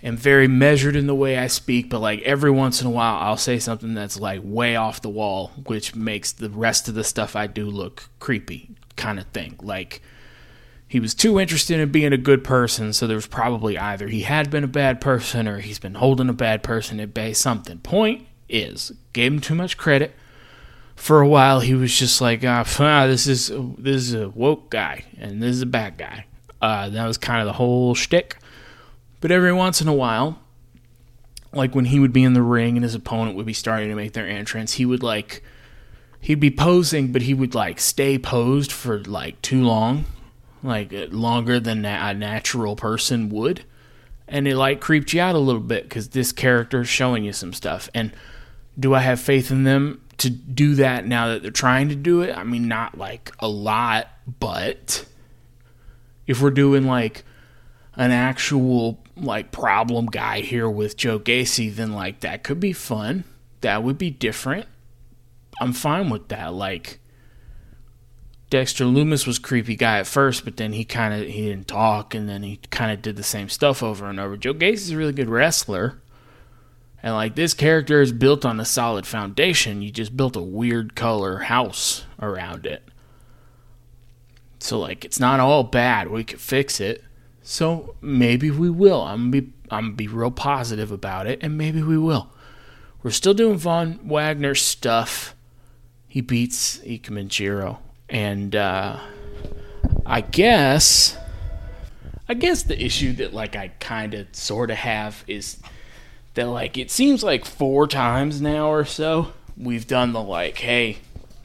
am 0.03 0.17
very 0.17 0.47
measured 0.47 0.95
in 0.95 1.07
the 1.07 1.15
way 1.15 1.37
I 1.37 1.47
speak, 1.47 1.89
but 1.89 1.99
like 1.99 2.21
every 2.21 2.51
once 2.51 2.81
in 2.81 2.87
a 2.87 2.91
while 2.91 3.15
I'll 3.15 3.37
say 3.37 3.59
something 3.59 3.93
that's 3.93 4.19
like 4.19 4.41
way 4.43 4.75
off 4.75 5.01
the 5.01 5.09
wall, 5.09 5.51
which 5.65 5.95
makes 5.95 6.31
the 6.31 6.49
rest 6.49 6.87
of 6.87 6.95
the 6.95 7.03
stuff 7.03 7.35
I 7.35 7.47
do 7.47 7.65
look 7.65 8.09
creepy 8.19 8.69
kind 8.95 9.19
of 9.19 9.25
thing. 9.27 9.55
Like 9.61 10.01
he 10.95 11.01
was 11.01 11.13
too 11.13 11.41
interested 11.41 11.77
in 11.77 11.91
being 11.91 12.13
a 12.13 12.17
good 12.17 12.41
person, 12.41 12.93
so 12.93 13.05
there 13.05 13.17
was 13.17 13.27
probably 13.27 13.77
either 13.77 14.07
he 14.07 14.21
had 14.21 14.49
been 14.49 14.63
a 14.63 14.67
bad 14.67 15.01
person 15.01 15.45
or 15.45 15.59
he's 15.59 15.77
been 15.77 15.95
holding 15.95 16.29
a 16.29 16.33
bad 16.33 16.63
person 16.63 17.01
at 17.01 17.13
bay 17.13 17.33
something. 17.33 17.79
Point 17.79 18.25
is, 18.47 18.93
gave 19.11 19.33
him 19.33 19.41
too 19.41 19.55
much 19.55 19.75
credit. 19.75 20.15
For 20.95 21.19
a 21.19 21.27
while, 21.27 21.59
he 21.59 21.73
was 21.73 21.93
just 21.93 22.21
like, 22.21 22.45
ah, 22.45 22.63
this 23.07 23.27
is 23.27 23.51
this 23.77 24.03
is 24.03 24.13
a 24.13 24.29
woke 24.29 24.69
guy 24.69 25.03
and 25.17 25.43
this 25.43 25.57
is 25.57 25.63
a 25.63 25.65
bad 25.65 25.97
guy. 25.97 26.27
Uh, 26.61 26.87
that 26.87 27.05
was 27.05 27.17
kind 27.17 27.41
of 27.41 27.45
the 27.45 27.51
whole 27.51 27.93
shtick. 27.93 28.37
But 29.19 29.31
every 29.31 29.51
once 29.51 29.81
in 29.81 29.89
a 29.89 29.93
while, 29.93 30.39
like 31.51 31.75
when 31.75 31.83
he 31.83 31.99
would 31.99 32.13
be 32.13 32.23
in 32.23 32.35
the 32.35 32.41
ring 32.41 32.77
and 32.77 32.85
his 32.85 32.95
opponent 32.95 33.35
would 33.35 33.45
be 33.45 33.51
starting 33.51 33.89
to 33.89 33.95
make 33.95 34.13
their 34.13 34.29
entrance, 34.29 34.75
he 34.75 34.85
would 34.85 35.03
like 35.03 35.43
he'd 36.21 36.39
be 36.39 36.51
posing, 36.51 37.11
but 37.11 37.23
he 37.23 37.33
would 37.33 37.53
like 37.53 37.81
stay 37.81 38.17
posed 38.17 38.71
for 38.71 39.03
like 39.03 39.41
too 39.41 39.61
long, 39.61 40.05
like 40.65 40.93
uh, 40.93 41.07
longer 41.09 41.59
than 41.59 41.85
a 41.85 42.13
natural 42.13 42.75
person 42.75 43.29
would, 43.29 43.63
and 44.27 44.47
it 44.47 44.55
like 44.55 44.81
creeped 44.81 45.13
you 45.13 45.21
out 45.21 45.35
a 45.35 45.39
little 45.39 45.61
bit 45.61 45.83
because 45.83 46.09
this 46.09 46.31
character 46.31 46.81
is 46.81 46.89
showing 46.89 47.23
you 47.23 47.33
some 47.33 47.53
stuff. 47.53 47.89
And 47.93 48.11
do 48.79 48.93
I 48.93 48.99
have 48.99 49.19
faith 49.19 49.51
in 49.51 49.63
them 49.63 50.01
to 50.17 50.29
do 50.29 50.75
that 50.75 51.05
now 51.05 51.27
that 51.27 51.41
they're 51.41 51.51
trying 51.51 51.89
to 51.89 51.95
do 51.95 52.21
it? 52.21 52.35
I 52.35 52.43
mean, 52.43 52.67
not 52.67 52.97
like 52.97 53.31
a 53.39 53.47
lot, 53.47 54.09
but 54.39 55.05
if 56.27 56.41
we're 56.41 56.51
doing 56.51 56.85
like 56.85 57.23
an 57.95 58.11
actual 58.11 59.03
like 59.15 59.51
problem 59.51 60.07
guy 60.07 60.41
here 60.41 60.69
with 60.69 60.97
Joe 60.97 61.19
Gacy, 61.19 61.73
then 61.73 61.93
like 61.93 62.21
that 62.21 62.43
could 62.43 62.59
be 62.59 62.73
fun. 62.73 63.23
That 63.61 63.83
would 63.83 63.97
be 63.97 64.09
different. 64.09 64.67
I'm 65.61 65.73
fine 65.73 66.09
with 66.09 66.27
that. 66.29 66.53
Like 66.53 66.99
Dexter 68.55 68.85
Lumis 68.85 69.27
was 69.27 69.37
creepy 69.37 69.75
guy 69.75 69.99
at 69.99 70.07
first, 70.07 70.45
but 70.45 70.55
then 70.55 70.71
he 70.71 70.85
kind 70.85 71.13
of 71.13 71.27
he 71.27 71.49
didn't 71.49 71.67
talk, 71.67 72.15
and 72.15 72.29
then 72.29 72.41
he 72.41 72.61
kind 72.69 72.89
of 72.89 73.01
did 73.01 73.17
the 73.17 73.21
same 73.21 73.49
stuff 73.49 73.83
over 73.83 74.09
and 74.09 74.17
over. 74.17 74.37
Joe 74.37 74.53
Gacy's 74.53 74.91
a 74.91 74.97
really 74.97 75.11
good 75.11 75.27
wrestler, 75.27 76.01
and 77.03 77.13
like 77.15 77.35
this 77.35 77.53
character 77.53 77.99
is 77.99 78.13
built 78.13 78.45
on 78.45 78.57
a 78.61 78.63
solid 78.63 79.05
foundation. 79.05 79.81
You 79.81 79.91
just 79.91 80.15
built 80.15 80.37
a 80.37 80.41
weird 80.41 80.95
color 80.95 81.39
house 81.39 82.05
around 82.21 82.65
it. 82.65 82.87
So 84.59 84.79
like 84.79 85.03
it's 85.03 85.19
not 85.19 85.41
all 85.41 85.65
bad. 85.65 86.09
We 86.09 86.23
could 86.23 86.39
fix 86.39 86.79
it. 86.79 87.03
So 87.41 87.97
maybe 87.99 88.49
we 88.51 88.69
will. 88.69 89.01
I'm 89.01 89.31
gonna 89.31 89.41
be 89.41 89.53
I'm 89.69 89.83
gonna 89.87 89.95
be 89.95 90.07
real 90.07 90.31
positive 90.31 90.93
about 90.93 91.27
it, 91.27 91.39
and 91.41 91.57
maybe 91.57 91.81
we 91.81 91.97
will. 91.97 92.29
We're 93.03 93.11
still 93.11 93.33
doing 93.33 93.57
Von 93.57 93.99
Wagner 94.07 94.55
stuff. 94.55 95.35
He 96.07 96.21
beats 96.21 96.79
Ikemen 96.85 97.27
Jiro, 97.27 97.81
and 98.09 98.55
uh, 98.55 98.99
I 100.05 100.21
guess 100.21 101.17
I 102.27 102.33
guess 102.33 102.63
the 102.63 102.83
issue 102.83 103.13
that 103.13 103.33
like 103.33 103.55
I 103.55 103.69
kind 103.79 104.13
of 104.13 104.27
sort 104.35 104.71
of 104.71 104.77
have 104.77 105.23
is 105.27 105.59
that 106.33 106.47
like 106.47 106.77
it 106.77 106.91
seems 106.91 107.23
like 107.23 107.45
four 107.45 107.87
times 107.87 108.41
now 108.41 108.69
or 108.69 108.85
so 108.85 109.33
we've 109.57 109.87
done 109.87 110.13
the 110.13 110.21
like, 110.21 110.57
hey, 110.57 110.97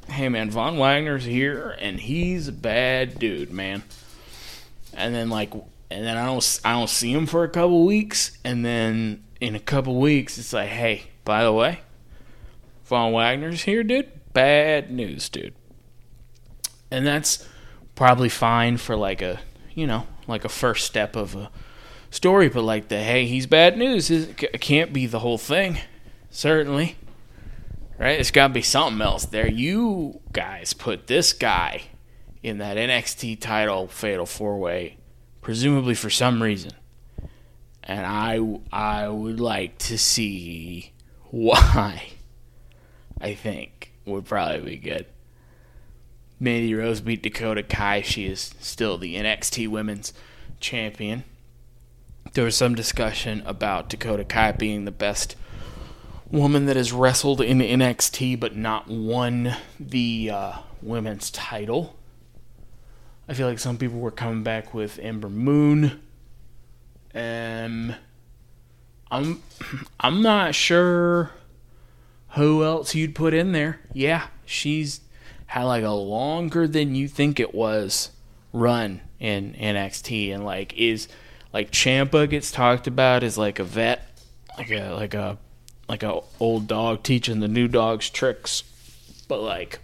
hey 0.09 0.29
man, 0.29 0.51
Von 0.51 0.79
Wagner's 0.79 1.25
here 1.25 1.77
and 1.79 2.01
he's 2.01 2.49
a 2.49 2.53
bad 2.53 3.19
dude, 3.19 3.53
man. 3.53 3.83
And 4.95 5.15
then 5.15 5.31
like 5.31 5.53
and 5.91 6.05
then 6.05 6.17
I 6.17 6.27
don't 6.27 6.61
I 6.65 6.73
don't 6.73 6.91
see 6.91 7.13
him 7.13 7.27
for 7.27 7.45
a 7.45 7.49
couple 7.49 7.85
weeks, 7.85 8.39
and 8.45 8.65
then 8.65 9.25
in 9.41 9.55
a 9.55 9.61
couple 9.61 9.99
weeks 9.99 10.39
it's 10.39 10.53
like, 10.53 10.69
hey, 10.69 11.05
by 11.25 11.43
the 11.45 11.53
way, 11.53 11.81
Von 12.85 13.13
Wagner's 13.13 13.63
here, 13.63 13.83
dude. 13.83 14.11
Bad 14.33 14.91
news, 14.91 15.29
dude. 15.29 15.55
And 16.91 17.07
that's 17.07 17.47
probably 17.95 18.29
fine 18.29 18.77
for 18.77 18.97
like 18.97 19.23
a 19.23 19.41
you 19.75 19.87
know 19.87 20.07
like 20.27 20.45
a 20.45 20.49
first 20.49 20.87
step 20.87 21.17
of 21.17 21.35
a 21.35 21.51
story, 22.11 22.49
but 22.49 22.63
like 22.63 22.89
the 22.89 22.99
hey, 22.99 23.27
he's 23.27 23.47
bad 23.47 23.77
news 23.77 24.11
it 24.11 24.61
can't 24.61 24.93
be 24.93 25.07
the 25.07 25.21
whole 25.21 25.39
thing, 25.39 25.79
certainly. 26.31 26.97
Right? 27.99 28.19
It's 28.19 28.31
got 28.31 28.49
to 28.49 28.55
be 28.55 28.63
something 28.63 29.03
else 29.03 29.27
there. 29.27 29.47
You 29.47 30.21
guys 30.33 30.73
put 30.73 31.07
this 31.07 31.35
guy 31.35 31.83
in 32.43 32.57
that 32.57 32.79
NXT 32.79 33.41
title 33.41 33.89
fatal 33.89 34.25
four 34.25 34.59
way 34.59 34.97
presumably 35.41 35.95
for 35.95 36.11
some 36.11 36.43
reason. 36.43 36.73
And 37.83 38.07
I, 38.07 38.41
I 38.73 39.09
would 39.09 39.41
like 39.41 39.79
to 39.79 39.99
see 39.99 40.93
why. 41.31 42.05
I 43.21 43.35
think 43.35 43.93
would 44.07 44.25
probably 44.25 44.61
be 44.61 44.77
good. 44.77 45.07
Mandy 46.41 46.75
Rose 46.75 47.03
beat 47.03 47.23
Dakota 47.23 47.63
Kai. 47.63 48.01
She 48.01 48.25
is 48.25 48.55
still 48.59 48.97
the 48.97 49.15
NXT 49.17 49.69
Women's 49.69 50.15
Champion. 50.59 51.25
There 52.33 52.45
was 52.45 52.57
some 52.57 52.75
discussion 52.75 53.43
about 53.45 53.91
Dakota 53.91 54.25
Kai 54.25 54.53
being 54.53 54.87
the 54.87 54.91
best 54.91 55.37
woman 56.31 56.65
that 56.67 56.77
has 56.77 56.93
wrestled 56.93 57.43
in 57.43 57.59
NXT 57.59 58.41
but 58.41 58.57
not 58.57 58.89
won 58.89 59.55
the 59.79 60.31
uh, 60.33 60.53
women's 60.81 61.31
title. 61.31 61.97
I 63.29 63.35
feel 63.35 63.47
like 63.47 63.59
some 63.59 63.77
people 63.77 63.99
were 63.99 64.11
coming 64.11 64.43
back 64.43 64.73
with 64.73 64.99
Ember 64.99 65.29
Moon. 65.29 66.01
Um, 67.15 67.95
I'm 69.11 69.43
I'm 69.99 70.23
not 70.23 70.55
sure 70.55 71.33
who 72.31 72.65
else 72.65 72.95
you'd 72.95 73.15
put 73.15 73.35
in 73.35 73.53
there. 73.53 73.81
Yeah, 73.93 74.29
she's 74.47 75.01
had 75.51 75.65
like 75.65 75.83
a 75.83 75.91
longer 75.91 76.69
than 76.69 76.95
you 76.95 77.09
think 77.09 77.41
it 77.41 77.53
was 77.53 78.13
run 78.53 79.01
in 79.19 79.53
NXT, 79.55 80.33
and 80.33 80.45
like 80.45 80.79
is 80.79 81.09
like 81.53 81.73
Champa 81.73 82.29
gets 82.29 82.53
talked 82.53 82.87
about 82.87 83.25
as 83.25 83.37
like 83.37 83.59
a 83.59 83.65
vet, 83.65 84.17
like 84.57 84.71
a 84.71 84.95
like 84.95 85.13
a 85.13 85.39
like 85.89 86.05
a 86.05 86.21
old 86.39 86.69
dog 86.69 87.03
teaching 87.03 87.41
the 87.41 87.49
new 87.49 87.67
dogs 87.67 88.09
tricks, 88.09 88.63
but 89.27 89.43
like 89.43 89.81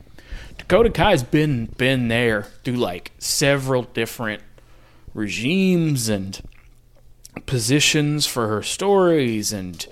Dakota 0.56 0.88
Kai's 0.88 1.24
been 1.24 1.66
been 1.76 2.06
there 2.06 2.44
through 2.62 2.76
like 2.76 3.10
several 3.18 3.82
different 3.82 4.42
regimes 5.14 6.08
and 6.08 6.40
positions 7.46 8.24
for 8.24 8.46
her 8.46 8.62
stories 8.62 9.52
and 9.52 9.84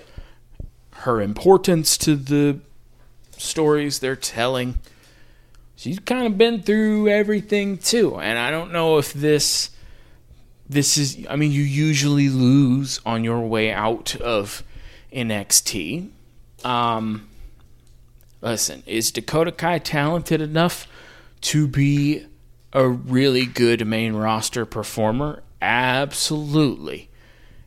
her 0.99 1.19
importance 1.19 1.97
to 1.97 2.15
the 2.15 2.61
stories 3.35 3.99
they're 3.99 4.15
telling. 4.15 4.79
She's 5.75 5.99
kind 5.99 6.25
of 6.25 6.37
been 6.37 6.61
through 6.61 7.09
everything 7.09 7.77
too, 7.77 8.17
and 8.17 8.39
I 8.39 8.49
don't 8.51 8.71
know 8.71 8.97
if 8.97 9.13
this 9.13 9.71
this 10.67 10.97
is 10.97 11.25
I 11.29 11.35
mean 11.35 11.51
you 11.51 11.61
usually 11.63 12.29
lose 12.29 12.99
on 13.05 13.23
your 13.23 13.41
way 13.41 13.71
out 13.71 14.15
of 14.17 14.63
NXT. 15.13 16.09
Um 16.63 17.27
listen, 18.41 18.83
is 18.85 19.11
Dakota 19.11 19.51
Kai 19.51 19.79
talented 19.79 20.41
enough 20.41 20.87
to 21.41 21.67
be 21.67 22.25
a 22.73 22.87
really 22.87 23.45
good 23.45 23.85
main 23.85 24.13
roster 24.13 24.65
performer? 24.65 25.43
Absolutely. 25.61 27.09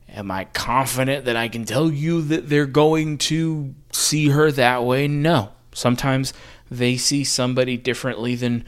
Am 0.09 0.31
I 0.31 0.45
confident 0.47 1.27
that 1.27 1.37
I 1.37 1.49
can 1.49 1.65
tell 1.65 1.91
you 1.91 2.23
that 2.23 2.49
they're 2.49 2.67
going 2.67 3.19
to 3.19 3.75
see 3.93 4.29
her 4.29 4.51
that 4.53 4.85
way? 4.85 5.07
No. 5.07 5.53
Sometimes 5.73 6.33
they 6.71 6.97
see 6.97 7.25
somebody 7.25 7.77
differently 7.77 8.35
than 8.35 8.65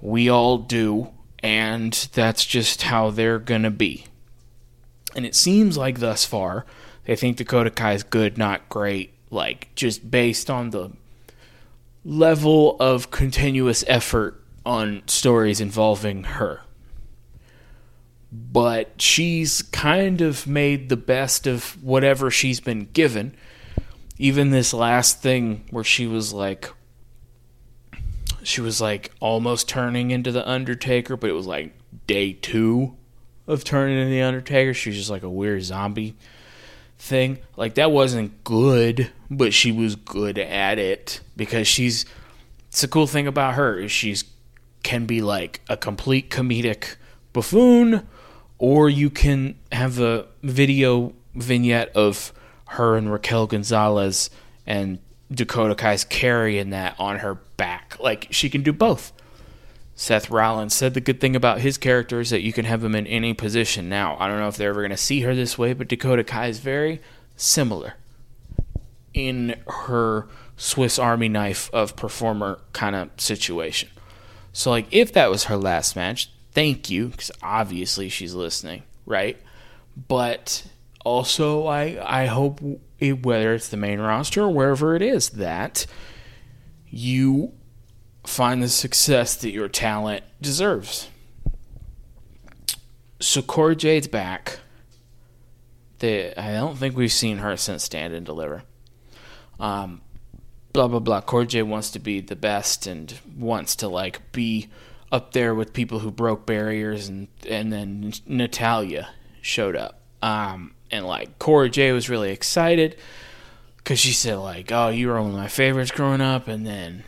we 0.00 0.28
all 0.28 0.58
do, 0.58 1.10
and 1.40 1.92
that's 2.12 2.44
just 2.44 2.82
how 2.82 3.10
they're 3.10 3.38
going 3.38 3.62
to 3.62 3.70
be. 3.70 4.06
And 5.14 5.26
it 5.26 5.34
seems 5.34 5.76
like 5.76 6.00
thus 6.00 6.24
far, 6.24 6.64
they 7.04 7.16
think 7.16 7.36
Dakota 7.36 7.70
Kai 7.70 7.92
is 7.92 8.02
good, 8.02 8.38
not 8.38 8.68
great, 8.68 9.14
like 9.30 9.74
just 9.74 10.10
based 10.10 10.50
on 10.50 10.70
the 10.70 10.92
level 12.04 12.76
of 12.80 13.10
continuous 13.10 13.84
effort 13.86 14.42
on 14.64 15.02
stories 15.06 15.60
involving 15.60 16.24
her. 16.24 16.60
But 18.30 19.00
she's 19.00 19.60
kind 19.62 20.20
of 20.22 20.46
made 20.46 20.88
the 20.88 20.96
best 20.96 21.46
of 21.46 21.82
whatever 21.82 22.30
she's 22.30 22.60
been 22.60 22.88
given. 22.92 23.36
Even 24.18 24.50
this 24.50 24.72
last 24.72 25.20
thing 25.20 25.64
where 25.70 25.84
she 25.84 26.06
was 26.06 26.32
like, 26.32 26.70
she 28.44 28.60
was 28.60 28.80
like 28.80 29.12
almost 29.20 29.68
turning 29.68 30.10
into 30.10 30.32
the 30.32 30.48
Undertaker, 30.48 31.16
but 31.16 31.30
it 31.30 31.34
was 31.34 31.46
like 31.46 31.72
day 32.06 32.32
two 32.32 32.96
of 33.46 33.64
turning 33.64 33.98
into 33.98 34.10
the 34.10 34.22
Undertaker. 34.22 34.74
She 34.74 34.90
was 34.90 34.98
just 34.98 35.10
like 35.10 35.22
a 35.22 35.30
weird 35.30 35.62
zombie 35.62 36.14
thing. 36.98 37.38
Like 37.56 37.74
that 37.74 37.90
wasn't 37.90 38.44
good, 38.44 39.10
but 39.30 39.52
she 39.52 39.72
was 39.72 39.96
good 39.96 40.38
at 40.38 40.78
it 40.78 41.20
because 41.36 41.66
she's. 41.66 42.04
It's 42.68 42.82
a 42.82 42.88
cool 42.88 43.06
thing 43.06 43.26
about 43.26 43.54
her 43.54 43.78
is 43.78 43.92
she's 43.92 44.24
can 44.82 45.06
be 45.06 45.20
like 45.20 45.60
a 45.68 45.76
complete 45.76 46.30
comedic 46.30 46.96
buffoon, 47.32 48.06
or 48.58 48.88
you 48.88 49.10
can 49.10 49.56
have 49.70 49.98
a 49.98 50.26
video 50.42 51.12
vignette 51.34 51.94
of 51.94 52.32
her 52.68 52.96
and 52.96 53.12
Raquel 53.12 53.46
Gonzalez 53.46 54.30
and 54.66 54.98
Dakota 55.32 55.74
Kai's 55.74 56.04
carrying 56.04 56.70
that 56.70 56.94
on 56.98 57.20
her 57.20 57.34
back. 57.56 57.96
Like 57.98 58.28
she 58.30 58.50
can 58.50 58.62
do 58.62 58.72
both. 58.72 59.12
Seth 59.94 60.30
Rollins 60.30 60.74
said 60.74 60.94
the 60.94 61.00
good 61.00 61.20
thing 61.20 61.36
about 61.36 61.60
his 61.60 61.76
character 61.78 62.20
is 62.20 62.30
that 62.30 62.42
you 62.42 62.52
can 62.52 62.64
have 62.64 62.82
him 62.82 62.94
in 62.94 63.06
any 63.06 63.34
position. 63.34 63.88
Now, 63.88 64.16
I 64.18 64.26
don't 64.26 64.38
know 64.38 64.48
if 64.48 64.56
they're 64.56 64.70
ever 64.70 64.80
going 64.80 64.90
to 64.90 64.96
see 64.96 65.20
her 65.20 65.34
this 65.34 65.58
way, 65.58 65.74
but 65.74 65.88
Dakota 65.88 66.24
Kai 66.24 66.46
is 66.46 66.60
very 66.60 67.00
similar 67.36 67.94
in 69.12 69.60
her 69.66 70.28
Swiss 70.56 70.98
Army 70.98 71.28
knife 71.28 71.68
of 71.72 71.94
performer 71.94 72.58
kind 72.72 72.96
of 72.96 73.10
situation. 73.18 73.90
So, 74.52 74.70
like, 74.70 74.86
if 74.90 75.12
that 75.12 75.30
was 75.30 75.44
her 75.44 75.56
last 75.56 75.94
match, 75.94 76.30
thank 76.52 76.90
you, 76.90 77.08
because 77.08 77.30
obviously 77.42 78.08
she's 78.08 78.34
listening, 78.34 78.82
right? 79.06 79.36
But 80.08 80.64
also, 81.04 81.66
I 81.66 82.22
I 82.22 82.26
hope 82.26 82.60
it, 82.98 83.24
whether 83.24 83.54
it's 83.54 83.68
the 83.68 83.76
main 83.76 84.00
roster 84.00 84.42
or 84.42 84.52
wherever 84.52 84.94
it 84.94 85.02
is 85.02 85.30
that 85.30 85.86
you 86.88 87.52
find 88.24 88.62
the 88.62 88.68
success 88.68 89.34
that 89.36 89.50
your 89.50 89.68
talent 89.68 90.24
deserves. 90.40 91.08
So 93.20 93.42
Cora 93.42 93.74
Jade's 93.76 94.08
back. 94.08 94.58
I 96.02 96.32
don't 96.36 96.76
think 96.76 96.96
we've 96.96 97.12
seen 97.12 97.38
her 97.38 97.56
since 97.56 97.84
Stand 97.84 98.12
and 98.12 98.26
Deliver. 98.26 98.64
Um, 99.60 100.00
blah 100.72 100.88
blah 100.88 100.98
blah. 100.98 101.20
Cora 101.20 101.46
Jade 101.46 101.68
wants 101.68 101.90
to 101.92 101.98
be 101.98 102.20
the 102.20 102.36
best 102.36 102.86
and 102.86 103.18
wants 103.36 103.76
to 103.76 103.88
like 103.88 104.32
be 104.32 104.68
up 105.12 105.32
there 105.32 105.54
with 105.54 105.72
people 105.72 106.00
who 106.00 106.10
broke 106.10 106.46
barriers, 106.46 107.08
and 107.08 107.28
and 107.48 107.72
then 107.72 108.12
Natalya 108.26 109.10
showed 109.40 109.76
up. 109.76 110.00
Um, 110.22 110.74
and 110.92 111.06
like 111.06 111.38
Cora 111.38 111.68
Jade 111.68 111.94
was 111.94 112.08
really 112.08 112.30
excited 112.30 112.96
because 113.78 113.98
she 113.98 114.12
said 114.12 114.36
like, 114.36 114.70
"Oh, 114.70 114.88
you 114.88 115.08
were 115.08 115.20
one 115.20 115.30
of 115.30 115.36
my 115.36 115.48
favorites 115.48 115.90
growing 115.90 116.20
up," 116.20 116.46
and 116.46 116.66
then 116.66 117.02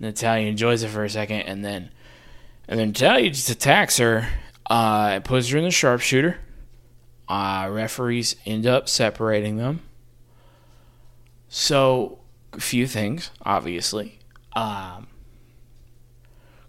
Natalya 0.00 0.48
enjoys 0.48 0.82
it 0.82 0.88
for 0.88 1.04
a 1.04 1.10
second, 1.10 1.42
and 1.42 1.64
then 1.64 1.90
and 2.66 2.80
then 2.80 2.88
Natalya 2.88 3.30
just 3.30 3.50
attacks 3.50 3.98
her, 3.98 4.26
uh, 4.68 5.20
puts 5.20 5.48
her 5.50 5.58
in 5.58 5.64
the 5.64 5.70
sharpshooter. 5.70 6.38
Uh, 7.28 7.68
referees 7.70 8.36
end 8.44 8.66
up 8.66 8.88
separating 8.88 9.56
them. 9.56 9.80
So, 11.48 12.18
a 12.52 12.60
few 12.60 12.86
things, 12.86 13.30
obviously. 13.42 14.18
Um, 14.54 15.06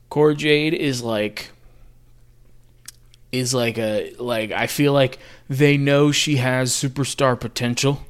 Cora 0.10 0.36
Jade 0.36 0.74
is 0.74 1.02
like 1.02 1.52
is 3.38 3.54
like 3.54 3.78
a 3.78 4.14
like 4.18 4.52
I 4.52 4.68
feel 4.68 4.94
like 4.94 5.20
they 5.50 5.78
know 5.78 6.12
she 6.12 6.38
has 6.38 6.72
superstar 6.72 7.40
potential, 7.40 8.06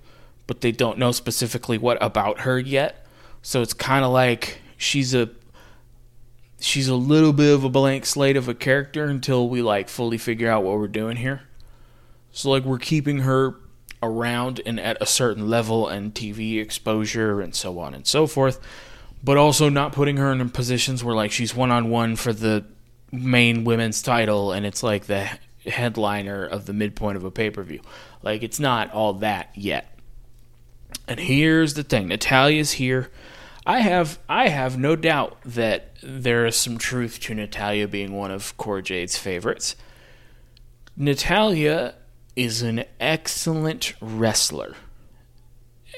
but 0.47 0.61
they 0.61 0.71
don't 0.71 0.97
know 0.97 1.11
specifically 1.11 1.77
what 1.77 1.97
about 2.01 2.41
her 2.41 2.59
yet. 2.59 3.05
So 3.41 3.61
it's 3.61 3.73
kind 3.73 4.03
of 4.03 4.11
like 4.11 4.59
she's 4.77 5.13
a 5.13 5.29
she's 6.59 6.88
a 6.88 6.95
little 6.95 7.33
bit 7.33 7.53
of 7.53 7.63
a 7.63 7.69
blank 7.69 8.05
slate 8.05 8.38
of 8.38 8.47
a 8.47 8.53
character 8.53 9.05
until 9.05 9.49
we 9.49 9.61
like 9.61 9.89
fully 9.89 10.17
figure 10.17 10.49
out 10.49 10.63
what 10.63 10.77
we're 10.77 10.88
doing 10.88 11.17
here. 11.17 11.43
So 12.31 12.49
like 12.49 12.63
we're 12.63 12.79
keeping 12.79 13.19
her 13.19 13.55
around 14.01 14.61
and 14.65 14.79
at 14.79 14.97
a 15.01 15.05
certain 15.05 15.49
level 15.49 15.88
and 15.88 16.13
TV 16.13 16.59
exposure 16.59 17.41
and 17.41 17.55
so 17.55 17.79
on 17.79 17.93
and 17.93 18.05
so 18.05 18.27
forth, 18.27 18.59
but 19.23 19.38
also 19.38 19.69
not 19.69 19.93
putting 19.93 20.17
her 20.17 20.31
in 20.31 20.49
positions 20.49 21.03
where 21.03 21.15
like 21.15 21.31
she's 21.31 21.55
one 21.55 21.71
on 21.71 21.89
one 21.89 22.15
for 22.15 22.33
the 22.33 22.65
main 23.11 23.63
women's 23.63 24.01
title 24.01 24.51
and 24.51 24.65
it's 24.65 24.83
like 24.83 25.05
the 25.05 25.29
headliner 25.65 26.45
of 26.45 26.65
the 26.65 26.73
midpoint 26.73 27.17
of 27.17 27.23
a 27.23 27.31
pay 27.31 27.49
per 27.49 27.63
view. 27.63 27.81
Like 28.21 28.43
it's 28.43 28.59
not 28.59 28.91
all 28.91 29.13
that 29.13 29.51
yet. 29.55 29.97
And 31.07 31.19
here's 31.19 31.73
the 31.75 31.83
thing: 31.83 32.07
Natalya's 32.07 32.73
here. 32.73 33.11
I 33.65 33.79
have 33.79 34.19
I 34.29 34.49
have 34.49 34.77
no 34.77 34.95
doubt 34.95 35.37
that 35.43 35.95
there 36.03 36.45
is 36.45 36.55
some 36.55 36.77
truth 36.77 37.19
to 37.21 37.33
Natalya 37.33 37.87
being 37.87 38.13
one 38.13 38.31
of 38.31 38.55
Cora 38.57 38.83
Jade's 38.83 39.17
favorites. 39.17 39.75
Natalya 40.95 41.95
is 42.35 42.61
an 42.61 42.85
excellent 42.99 43.93
wrestler. 44.01 44.75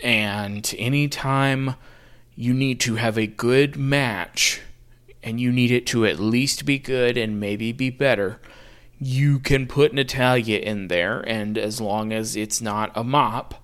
And 0.04 0.74
anytime 0.78 1.76
you 2.36 2.54
need 2.54 2.80
to 2.82 2.96
have 2.96 3.18
a 3.18 3.28
good 3.28 3.76
match 3.76 4.62
and 5.28 5.42
you 5.42 5.52
need 5.52 5.72
it 5.72 5.86
to 5.86 6.06
at 6.06 6.22
least 6.22 6.64
be 6.64 6.80
good 6.80 7.18
and 7.18 7.38
maybe 7.38 7.74
be 7.74 7.90
better, 7.90 8.40
you 8.98 9.40
can 9.40 9.68
put 9.68 9.94
Natalya 9.94 10.58
in 10.60 10.88
there 10.88 11.20
and 11.20 11.58
as 11.58 11.82
long 11.82 12.14
as 12.14 12.38
it's 12.38 12.62
not 12.62 12.94
a 12.96 13.04
mop, 13.04 13.62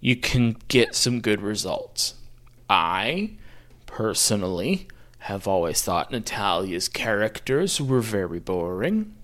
you 0.00 0.16
can 0.16 0.56
get 0.68 0.94
some 0.94 1.20
good 1.20 1.42
results. 1.42 2.14
I 2.70 3.32
personally 3.84 4.88
have 5.18 5.46
always 5.46 5.82
thought 5.82 6.10
Natalya's 6.10 6.88
characters 6.88 7.78
were 7.78 8.00
very 8.00 8.40
boring 8.40 9.14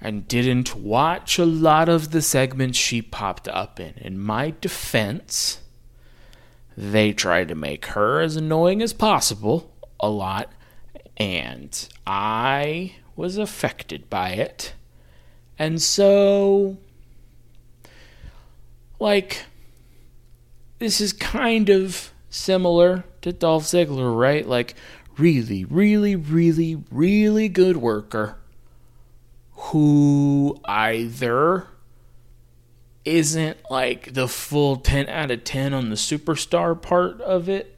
and 0.00 0.26
didn't 0.26 0.74
watch 0.74 1.38
a 1.38 1.46
lot 1.46 1.88
of 1.88 2.10
the 2.10 2.20
segments 2.20 2.76
she 2.76 3.00
popped 3.00 3.46
up 3.46 3.78
in. 3.78 3.94
In 3.98 4.18
my 4.18 4.54
defense, 4.60 5.60
they 6.76 7.12
tried 7.12 7.46
to 7.46 7.54
make 7.54 7.86
her 7.86 8.20
as 8.20 8.34
annoying 8.34 8.82
as 8.82 8.92
possible 8.92 9.72
a 10.00 10.10
lot, 10.10 10.52
and 11.20 11.86
I 12.06 12.94
was 13.14 13.36
affected 13.36 14.08
by 14.08 14.30
it. 14.30 14.72
And 15.58 15.80
so, 15.82 16.78
like, 18.98 19.44
this 20.78 20.98
is 20.98 21.12
kind 21.12 21.68
of 21.68 22.10
similar 22.30 23.04
to 23.20 23.34
Dolph 23.34 23.64
Ziggler, 23.64 24.18
right? 24.18 24.48
Like, 24.48 24.74
really, 25.18 25.66
really, 25.66 26.16
really, 26.16 26.82
really 26.90 27.50
good 27.50 27.76
worker 27.76 28.36
who 29.52 30.58
either 30.64 31.66
isn't 33.04 33.58
like 33.70 34.14
the 34.14 34.26
full 34.26 34.76
10 34.76 35.10
out 35.10 35.30
of 35.30 35.44
10 35.44 35.74
on 35.74 35.90
the 35.90 35.96
superstar 35.96 36.80
part 36.80 37.20
of 37.20 37.46
it 37.46 37.76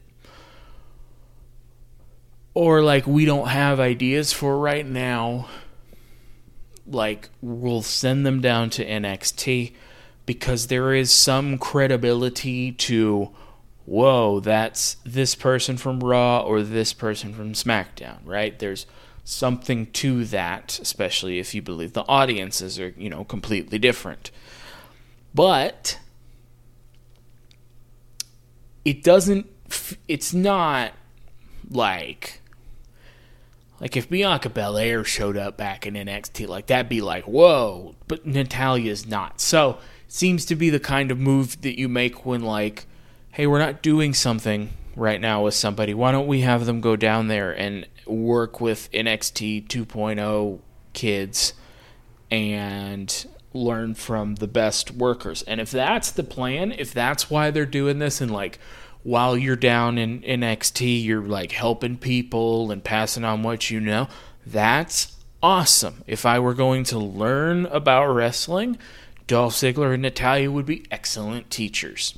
or 2.53 2.81
like 2.81 3.07
we 3.07 3.25
don't 3.25 3.47
have 3.47 3.79
ideas 3.79 4.31
for 4.31 4.57
right 4.59 4.85
now 4.85 5.47
like 6.85 7.29
we'll 7.41 7.81
send 7.81 8.25
them 8.25 8.41
down 8.41 8.69
to 8.69 8.85
NXT 8.85 9.73
because 10.25 10.67
there 10.67 10.93
is 10.93 11.11
some 11.11 11.57
credibility 11.57 12.71
to 12.73 13.29
whoa 13.85 14.39
that's 14.39 14.97
this 15.05 15.35
person 15.35 15.77
from 15.77 15.99
Raw 15.99 16.41
or 16.41 16.61
this 16.61 16.93
person 16.93 17.33
from 17.33 17.53
SmackDown 17.53 18.19
right 18.25 18.57
there's 18.59 18.85
something 19.23 19.87
to 19.87 20.25
that, 20.25 20.79
especially 20.79 21.39
if 21.39 21.55
you 21.55 21.61
believe 21.61 21.93
the 21.93 22.07
audiences 22.07 22.79
are, 22.79 22.93
you 22.97 23.09
know, 23.09 23.23
completely 23.23 23.79
different. 23.79 24.31
But 25.33 25.99
it 28.85 29.03
doesn't 29.03 29.47
it's 30.07 30.33
not 30.33 30.91
like 31.69 32.41
like 33.83 33.97
if 33.97 34.09
Bianca 34.09 34.49
Belair 34.49 35.03
showed 35.03 35.35
up 35.35 35.57
back 35.57 35.85
in 35.85 35.95
NXT, 35.95 36.47
like 36.47 36.67
that'd 36.67 36.87
be 36.87 37.01
like, 37.01 37.25
whoa, 37.25 37.95
but 38.07 38.25
Natalya's 38.25 39.05
not. 39.05 39.41
So 39.41 39.77
seems 40.07 40.45
to 40.45 40.55
be 40.55 40.69
the 40.69 40.79
kind 40.79 41.11
of 41.11 41.19
move 41.19 41.61
that 41.63 41.77
you 41.77 41.89
make 41.89 42.25
when 42.25 42.43
like, 42.43 42.85
hey, 43.31 43.45
we're 43.45 43.59
not 43.59 43.81
doing 43.81 44.13
something 44.13 44.69
right 44.95 45.19
now 45.19 45.43
with 45.43 45.53
somebody. 45.53 45.93
Why 45.93 46.13
don't 46.13 46.27
we 46.27 46.41
have 46.41 46.65
them 46.65 46.79
go 46.79 46.95
down 46.95 47.27
there 47.27 47.51
and 47.51 47.85
work 48.07 48.61
with 48.61 48.89
NXT 48.93 49.67
2.0 49.67 50.59
kids 50.93 51.53
and 52.31 53.25
learn 53.51 53.95
from 53.95 54.35
the 54.35 54.47
best 54.47 54.91
workers. 54.91 55.41
And 55.41 55.59
if 55.59 55.71
that's 55.71 56.09
the 56.09 56.23
plan, 56.23 56.71
if 56.71 56.93
that's 56.93 57.29
why 57.29 57.51
they're 57.51 57.65
doing 57.65 57.99
this, 57.99 58.21
and 58.21 58.31
like 58.31 58.59
while 59.03 59.37
you're 59.37 59.55
down 59.55 59.97
in 59.97 60.21
NXT, 60.21 61.03
you're 61.03 61.21
like 61.21 61.51
helping 61.51 61.97
people 61.97 62.71
and 62.71 62.83
passing 62.83 63.23
on 63.23 63.43
what 63.43 63.69
you 63.69 63.79
know, 63.79 64.07
that's 64.45 65.15
awesome. 65.41 66.03
If 66.07 66.25
I 66.25 66.39
were 66.39 66.53
going 66.53 66.85
to 66.85 66.97
learn 66.97 67.65
about 67.67 68.07
wrestling, 68.07 68.77
Dolph 69.27 69.55
Ziggler 69.55 69.93
and 69.93 70.01
Natalya 70.01 70.49
would 70.49 70.65
be 70.65 70.85
excellent 70.89 71.49
teachers. 71.49 72.17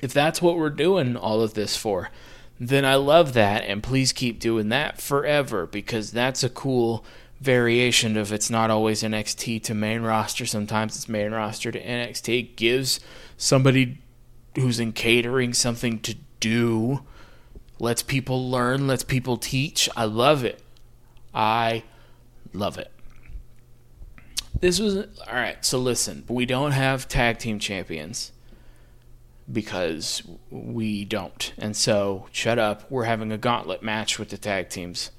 If 0.00 0.12
that's 0.12 0.40
what 0.40 0.56
we're 0.56 0.70
doing 0.70 1.16
all 1.16 1.42
of 1.42 1.54
this 1.54 1.76
for, 1.76 2.10
then 2.60 2.84
I 2.84 2.94
love 2.94 3.34
that, 3.34 3.64
and 3.64 3.82
please 3.82 4.12
keep 4.12 4.40
doing 4.40 4.68
that 4.68 5.00
forever 5.00 5.66
because 5.66 6.12
that's 6.12 6.42
a 6.42 6.48
cool 6.48 7.04
variation 7.40 8.16
of 8.16 8.32
it's 8.32 8.50
not 8.50 8.70
always 8.70 9.02
NXT 9.02 9.62
to 9.64 9.74
main 9.74 10.02
roster. 10.02 10.44
Sometimes 10.44 10.96
it's 10.96 11.08
main 11.08 11.30
roster 11.30 11.70
to 11.70 11.80
NXT. 11.80 12.40
It 12.40 12.56
gives 12.56 12.98
somebody 13.36 13.98
who's 14.56 14.80
in 14.80 14.92
catering 14.92 15.54
something 15.54 16.00
to 16.00 16.16
do, 16.40 17.04
lets 17.78 18.02
people 18.02 18.50
learn, 18.50 18.86
lets 18.86 19.04
people 19.04 19.36
teach. 19.36 19.88
I 19.96 20.04
love 20.04 20.44
it. 20.44 20.62
I 21.34 21.84
love 22.52 22.78
it. 22.78 22.90
This 24.60 24.80
was 24.80 24.96
all 24.96 25.34
right. 25.34 25.64
So 25.64 25.78
listen, 25.78 26.24
we 26.28 26.46
don't 26.46 26.72
have 26.72 27.06
tag 27.08 27.38
team 27.38 27.58
champions 27.58 28.32
because 29.50 30.22
we 30.50 31.04
don't. 31.04 31.52
And 31.56 31.76
so, 31.76 32.26
shut 32.32 32.58
up. 32.58 32.90
We're 32.90 33.04
having 33.04 33.32
a 33.32 33.38
gauntlet 33.38 33.82
match 33.82 34.18
with 34.18 34.28
the 34.30 34.38
tag 34.38 34.68
teams. 34.68 35.10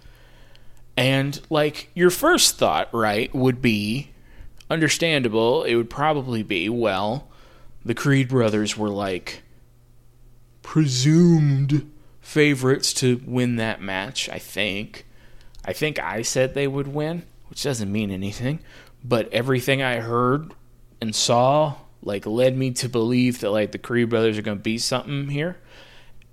And, 0.95 1.39
like, 1.49 1.89
your 1.95 2.09
first 2.09 2.57
thought, 2.57 2.93
right, 2.93 3.33
would 3.33 3.61
be 3.61 4.11
understandable. 4.69 5.63
It 5.63 5.75
would 5.75 5.89
probably 5.89 6.43
be, 6.43 6.69
well, 6.69 7.28
the 7.83 7.95
Creed 7.95 8.29
brothers 8.29 8.77
were, 8.77 8.89
like, 8.89 9.43
presumed 10.61 11.91
favorites 12.21 12.93
to 12.93 13.21
win 13.25 13.55
that 13.55 13.81
match, 13.81 14.29
I 14.29 14.39
think. 14.39 15.05
I 15.65 15.73
think 15.73 15.99
I 15.99 16.21
said 16.21 16.53
they 16.53 16.67
would 16.67 16.87
win, 16.87 17.23
which 17.49 17.63
doesn't 17.63 17.91
mean 17.91 18.11
anything. 18.11 18.59
But 19.03 19.31
everything 19.33 19.81
I 19.81 19.97
heard 19.97 20.53
and 21.01 21.15
saw 21.15 21.75
like 22.01 22.25
led 22.25 22.57
me 22.57 22.71
to 22.71 22.89
believe 22.89 23.39
that 23.41 23.51
like 23.51 23.71
the 23.71 23.77
Creed 23.77 24.09
brothers 24.09 24.37
are 24.37 24.41
going 24.41 24.57
to 24.57 24.63
be 24.63 24.77
something 24.77 25.29
here, 25.29 25.57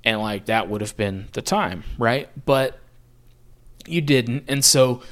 and 0.05 0.21
like 0.21 0.47
that 0.47 0.69
would 0.69 0.81
have 0.81 0.97
been 0.97 1.29
the 1.33 1.43
time, 1.43 1.85
right? 1.99 2.29
But 2.45 2.79
you 3.87 4.01
didn't, 4.01 4.45
and 4.49 4.65
so 4.65 5.03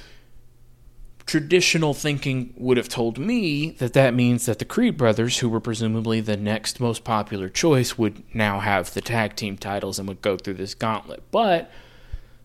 traditional 1.26 1.94
thinking 1.94 2.52
would 2.56 2.76
have 2.76 2.88
told 2.88 3.18
me 3.18 3.70
that 3.78 3.94
that 3.94 4.14
means 4.14 4.46
that 4.46 4.58
the 4.58 4.64
Creed 4.64 4.96
brothers, 4.96 5.38
who 5.38 5.48
were 5.48 5.60
presumably 5.60 6.20
the 6.20 6.36
next 6.36 6.80
most 6.80 7.04
popular 7.04 7.48
choice, 7.48 7.96
would 7.96 8.22
now 8.34 8.60
have 8.60 8.92
the 8.92 9.00
tag 9.00 9.36
team 9.36 9.56
titles 9.56 9.98
and 9.98 10.06
would 10.08 10.22
go 10.22 10.36
through 10.36 10.54
this 10.54 10.74
gauntlet. 10.74 11.22
But 11.30 11.70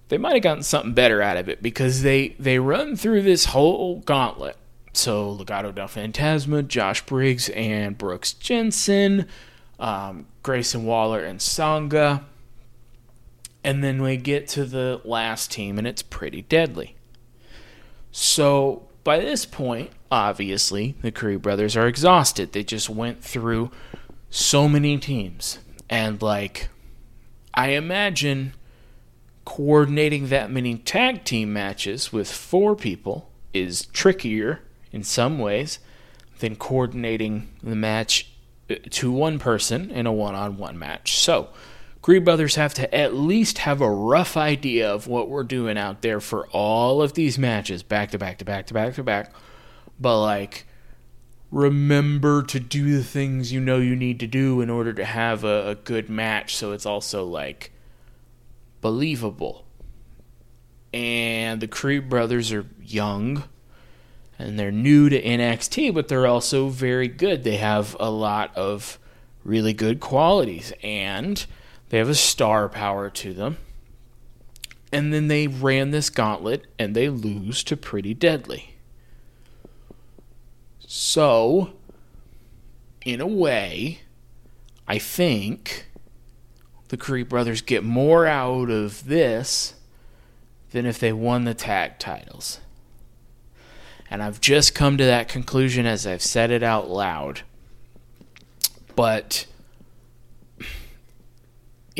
they 0.07 0.17
might 0.17 0.33
have 0.33 0.43
gotten 0.43 0.63
something 0.63 0.93
better 0.93 1.21
out 1.21 1.37
of 1.37 1.49
it 1.49 1.61
because 1.61 2.01
they 2.01 2.29
they 2.39 2.59
run 2.59 2.95
through 2.95 3.21
this 3.21 3.45
whole 3.45 3.99
gauntlet 3.99 4.55
so 4.93 5.35
Legado 5.37 5.73
del 5.73 5.87
Fantasma, 5.87 6.67
Josh 6.67 7.05
Briggs, 7.05 7.49
and 7.49 7.97
Brooks 7.97 8.33
Jensen, 8.33 9.27
um, 9.79 10.25
Grayson 10.43 10.85
Waller, 10.85 11.23
and 11.23 11.41
Sanga. 11.41 12.25
And 13.63 13.83
then 13.83 14.01
we 14.01 14.17
get 14.17 14.47
to 14.49 14.65
the 14.65 15.01
last 15.03 15.51
team, 15.51 15.77
and 15.77 15.87
it's 15.87 16.01
pretty 16.01 16.41
deadly. 16.43 16.95
So 18.12 18.88
by 19.04 19.19
this 19.19 19.45
point, 19.45 19.91
obviously, 20.12 20.95
the 21.02 21.12
Creed 21.12 21.41
brothers 21.41 21.78
are 21.78 21.88
exhausted. 21.88 22.52
They 22.52 22.63
just 22.63 22.89
went 22.89 23.24
through 23.24 23.72
so 24.30 24.67
many 24.67 24.98
teams. 24.98 25.60
And, 25.89 26.22
like, 26.22 26.69
I 27.54 27.69
imagine 27.69 28.54
coordinating 29.45 30.28
that 30.28 30.52
many 30.52 30.78
tag 30.78 31.24
team 31.24 31.52
matches 31.52 32.13
with 32.13 32.32
four 32.32 32.76
people 32.76 33.32
is 33.54 33.88
trickier 33.88 34.62
in 34.91 35.04
some 35.04 35.39
ways 35.39 35.80
than 36.39 36.56
coordinating 36.56 37.50
the 37.63 37.76
match 37.76 38.32
uh, 38.69 38.76
to 38.91 39.12
one 39.12 39.39
person 39.39 39.89
in 39.89 40.06
a 40.06 40.13
one 40.13 40.36
on 40.36 40.58
one 40.58 40.78
match. 40.78 41.17
So, 41.17 41.50
Creed 42.01 42.23
Brothers 42.23 42.55
have 42.55 42.73
to 42.75 42.95
at 42.95 43.13
least 43.13 43.59
have 43.59 43.81
a 43.81 43.89
rough 43.89 44.38
idea 44.38 44.89
of 44.89 45.07
what 45.07 45.29
we're 45.29 45.43
doing 45.43 45.77
out 45.77 46.01
there 46.01 46.21
for 46.21 46.47
all 46.47 47.01
of 47.01 47.13
these 47.13 47.38
matches, 47.38 47.83
back 47.83 48.12
to 48.12 48.17
back 48.17 48.38
to 48.38 48.45
back 48.45 48.67
to 48.67 48.73
back 48.73 48.93
to 48.95 49.03
back. 49.03 49.33
But, 49.99 50.21
like, 50.21 50.65
remember 51.51 52.43
to 52.43 52.59
do 52.59 52.95
the 52.95 53.03
things 53.03 53.51
you 53.51 53.59
know 53.59 53.79
you 53.79 53.95
need 53.95 54.19
to 54.21 54.27
do 54.27 54.62
in 54.62 54.69
order 54.69 54.93
to 54.93 55.03
have 55.03 55.43
a, 55.43 55.69
a 55.69 55.75
good 55.75 56.09
match 56.09 56.55
so 56.55 56.71
it's 56.71 56.85
also, 56.85 57.25
like, 57.25 57.73
believable. 58.79 59.65
And 60.93 61.59
the 61.62 61.67
Creed 61.67 62.07
Brothers 62.07 62.53
are 62.53 62.65
young 62.81 63.43
and 64.39 64.57
they're 64.57 64.71
new 64.71 65.09
to 65.09 65.21
NXT, 65.21 65.93
but 65.93 66.07
they're 66.07 66.25
also 66.25 66.69
very 66.69 67.09
good. 67.09 67.43
They 67.43 67.57
have 67.57 67.95
a 67.99 68.09
lot 68.09 68.55
of 68.55 68.97
really 69.43 69.73
good 69.73 69.99
qualities 69.99 70.71
and 70.81 71.45
they 71.89 71.97
have 71.97 72.10
a 72.10 72.15
star 72.15 72.69
power 72.69 73.10
to 73.10 73.34
them. 73.34 73.58
And 74.91 75.13
then 75.13 75.28
they 75.28 75.47
ran 75.47 75.91
this 75.91 76.10
gauntlet 76.10 76.65
and 76.80 76.95
they 76.95 77.10
lose 77.10 77.63
to 77.65 77.78
Pretty 77.78 78.13
Deadly. 78.13 78.75
So, 80.80 81.73
in 83.06 83.21
a 83.21 83.28
way, 83.28 83.99
I 84.88 84.97
think 84.97 85.86
the 86.88 86.97
Creed 86.97 87.30
brothers 87.30 87.62
get 87.62 87.84
more 87.84 88.25
out 88.25 88.71
of 88.71 89.06
this 89.06 89.75
than 90.71 90.88
if 90.88 90.99
they 90.99 91.13
won 91.13 91.43
the 91.43 91.54
tag 91.54 91.99
titles. 91.99 92.60
And 94.10 94.23
I've 94.23 94.41
just 94.41 94.73
come 94.73 94.97
to 94.97 95.06
that 95.06 95.30
conclusion 95.30 95.86
as 95.86 96.08
I've 96.08 96.23
said 96.23 96.49
it 96.49 96.63
out 96.63 96.89
loud. 96.89 97.41
But 98.95 99.45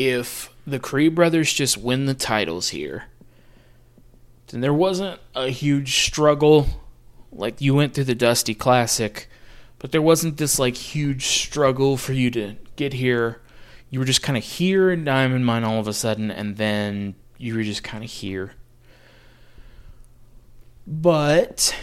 if 0.00 0.50
the 0.66 0.78
Creed 0.78 1.14
brothers 1.14 1.52
just 1.52 1.76
win 1.76 2.06
the 2.06 2.14
titles 2.14 2.70
here, 2.70 3.04
then 4.46 4.62
there 4.62 4.72
wasn't 4.72 5.20
a 5.34 5.48
huge 5.50 6.06
struggle. 6.06 6.66
Like 7.30 7.60
you 7.60 7.74
went 7.74 7.92
through 7.92 8.04
the 8.04 8.14
Dusty 8.14 8.54
Classic, 8.54 9.28
but 9.78 9.92
there 9.92 10.00
wasn't 10.00 10.38
this 10.38 10.58
like 10.58 10.74
huge 10.74 11.26
struggle 11.26 11.98
for 11.98 12.14
you 12.14 12.30
to 12.30 12.56
get 12.76 12.94
here. 12.94 13.42
You 13.90 13.98
were 13.98 14.06
just 14.06 14.22
kind 14.22 14.38
of 14.38 14.42
here 14.42 14.90
in 14.90 15.04
Diamond 15.04 15.44
Mine 15.44 15.64
all 15.64 15.78
of 15.78 15.86
a 15.86 15.92
sudden, 15.92 16.30
and 16.30 16.56
then 16.56 17.14
you 17.36 17.54
were 17.54 17.62
just 17.62 17.84
kind 17.84 18.02
of 18.02 18.08
here. 18.08 18.54
But 20.86 21.76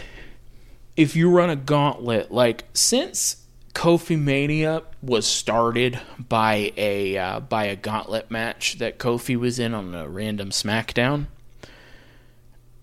if 0.96 1.14
you 1.14 1.30
run 1.30 1.50
a 1.50 1.56
gauntlet, 1.56 2.32
like 2.32 2.64
since 2.72 3.44
Kofi 3.74 4.18
Mania 4.18 4.82
was 5.02 5.26
started 5.26 6.00
by 6.18 6.72
a 6.76 7.16
uh, 7.16 7.40
by 7.40 7.64
a 7.64 7.76
gauntlet 7.76 8.30
match 8.30 8.78
that 8.78 8.98
Kofi 8.98 9.36
was 9.36 9.58
in 9.58 9.74
on 9.74 9.94
a 9.94 10.08
random 10.08 10.50
SmackDown. 10.50 11.26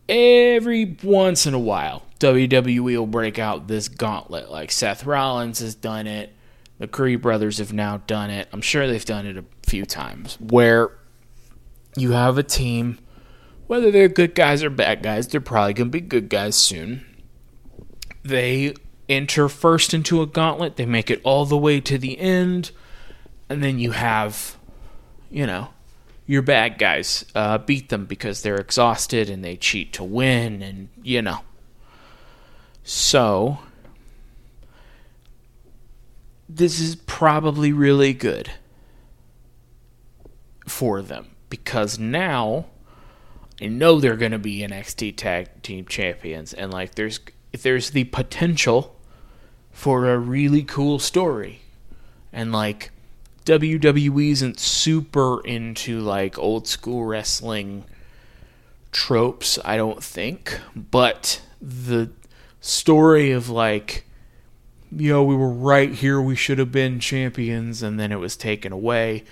Every 0.08 0.98
once 1.04 1.45
in 1.48 1.54
a 1.54 1.60
while, 1.60 2.04
WWE 2.19 2.80
will 2.80 3.08
break 3.08 3.39
out 3.39 3.67
this 3.67 3.88
gauntlet. 3.88 4.52
Like 4.52 4.71
Seth 4.71 5.06
Rollins 5.06 5.60
has 5.60 5.74
done 5.74 6.06
it, 6.08 6.34
the 6.78 6.88
Creed 6.88 7.21
brothers 7.21 7.58
have 7.58 7.74
now 7.74 7.98
done 7.98 8.30
it. 8.30 8.48
I'm 8.54 8.62
sure 8.62 8.88
they've 8.88 9.04
done 9.04 9.26
it 9.26 9.38
a 9.38 9.45
few 9.63 9.86
times 9.86 10.39
where 10.39 10.91
you 11.98 12.12
have 12.12 12.38
a 12.38 12.43
team, 12.43 13.00
whether 13.67 13.89
they're 13.89 14.08
good 14.08 14.36
guys 14.36 14.63
or 14.63 14.69
bad 14.69 15.02
guys, 15.02 15.28
they're 15.28 15.41
probably 15.41 15.74
going 15.74 15.88
to 15.88 15.91
be 15.91 16.02
good 16.02 16.30
guys 16.30 16.56
soon 16.56 17.04
they 18.26 18.74
enter 19.10 19.50
first 19.50 19.94
into 19.94 20.22
a 20.22 20.26
gauntlet, 20.26 20.76
they 20.76 20.86
make 20.86 21.10
it 21.10 21.22
all 21.24 21.46
the 21.46 21.58
way 21.58 21.80
to 21.82 21.98
the 21.98 22.20
end, 22.20 22.72
and 23.50 23.63
then 23.63 23.80
you 23.80 23.91
have, 23.91 24.58
you 25.30 25.46
know, 25.46 25.70
your 26.28 26.41
bad 26.41 26.78
guys 26.78 27.26
uh, 27.36 27.58
beat 27.58 27.89
them 27.89 28.06
because 28.06 28.41
they're 28.41 28.56
exhausted 28.56 29.30
and 29.30 29.44
they 29.44 29.56
cheat 29.56 29.94
to 29.94 30.04
win, 30.04 30.62
and 30.62 30.89
you 31.04 31.22
know. 31.22 31.39
So, 32.84 33.60
this 36.48 36.80
is 36.80 36.96
probably 36.96 37.74
really 37.74 38.13
good 38.13 38.52
for 40.68 41.02
them 41.02 41.32
because 41.50 42.00
now 42.00 42.65
I 43.62 43.68
know 43.68 44.00
they're 44.00 44.18
going 44.18 44.32
to 44.32 44.39
be 44.39 44.60
NXT 44.60 45.15
Tag 45.15 45.62
Team 45.62 45.86
Champions, 45.86 46.54
and 46.54 46.72
like 46.72 46.96
there's 46.96 47.20
if 47.56 47.63
there's 47.63 47.91
the 47.91 48.04
potential 48.04 48.94
for 49.72 50.10
a 50.10 50.18
really 50.18 50.62
cool 50.62 51.00
story. 51.00 51.62
And 52.34 52.52
like 52.52 52.91
WWE 53.46 54.32
isn't 54.32 54.60
super 54.60 55.39
into 55.46 56.02
like 56.02 56.38
old 56.38 56.68
school 56.68 57.06
wrestling 57.06 57.86
tropes, 58.91 59.58
I 59.63 59.78
don't 59.78 60.04
think, 60.04 60.60
but 60.76 61.41
the 61.62 62.10
story 62.60 63.32
of 63.32 63.50
like 63.50 64.06
you 64.91 65.12
know, 65.13 65.24
we 65.24 65.36
were 65.36 65.50
right 65.50 65.94
here, 65.94 66.22
we 66.22 66.36
should 66.36 66.60
have 66.60 66.74
been 66.74 67.00
champions, 67.00 67.82
and 67.82 67.98
then 67.98 68.12
it 68.12 68.20
was 68.20 68.36
taken 68.36 68.74
away. 68.74 69.24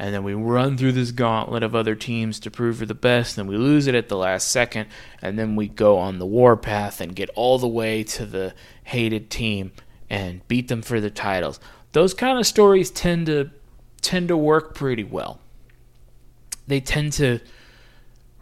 And 0.00 0.14
then 0.14 0.24
we 0.24 0.32
run 0.32 0.78
through 0.78 0.92
this 0.92 1.10
gauntlet 1.10 1.62
of 1.62 1.74
other 1.74 1.94
teams 1.94 2.40
to 2.40 2.50
prove 2.50 2.80
we're 2.80 2.86
the 2.86 2.94
best, 2.94 3.36
and 3.36 3.46
we 3.46 3.58
lose 3.58 3.86
it 3.86 3.94
at 3.94 4.08
the 4.08 4.16
last 4.16 4.48
second, 4.48 4.88
and 5.20 5.38
then 5.38 5.56
we 5.56 5.68
go 5.68 5.98
on 5.98 6.18
the 6.18 6.24
warpath 6.24 7.02
and 7.02 7.14
get 7.14 7.28
all 7.34 7.58
the 7.58 7.68
way 7.68 8.02
to 8.04 8.24
the 8.24 8.54
hated 8.84 9.28
team 9.28 9.72
and 10.08 10.40
beat 10.48 10.68
them 10.68 10.80
for 10.80 11.02
the 11.02 11.10
titles. 11.10 11.60
Those 11.92 12.14
kind 12.14 12.38
of 12.38 12.46
stories 12.46 12.90
tend 12.90 13.26
to 13.26 13.50
tend 14.00 14.28
to 14.28 14.38
work 14.38 14.74
pretty 14.74 15.04
well. 15.04 15.38
They 16.66 16.80
tend 16.80 17.12
to 17.14 17.40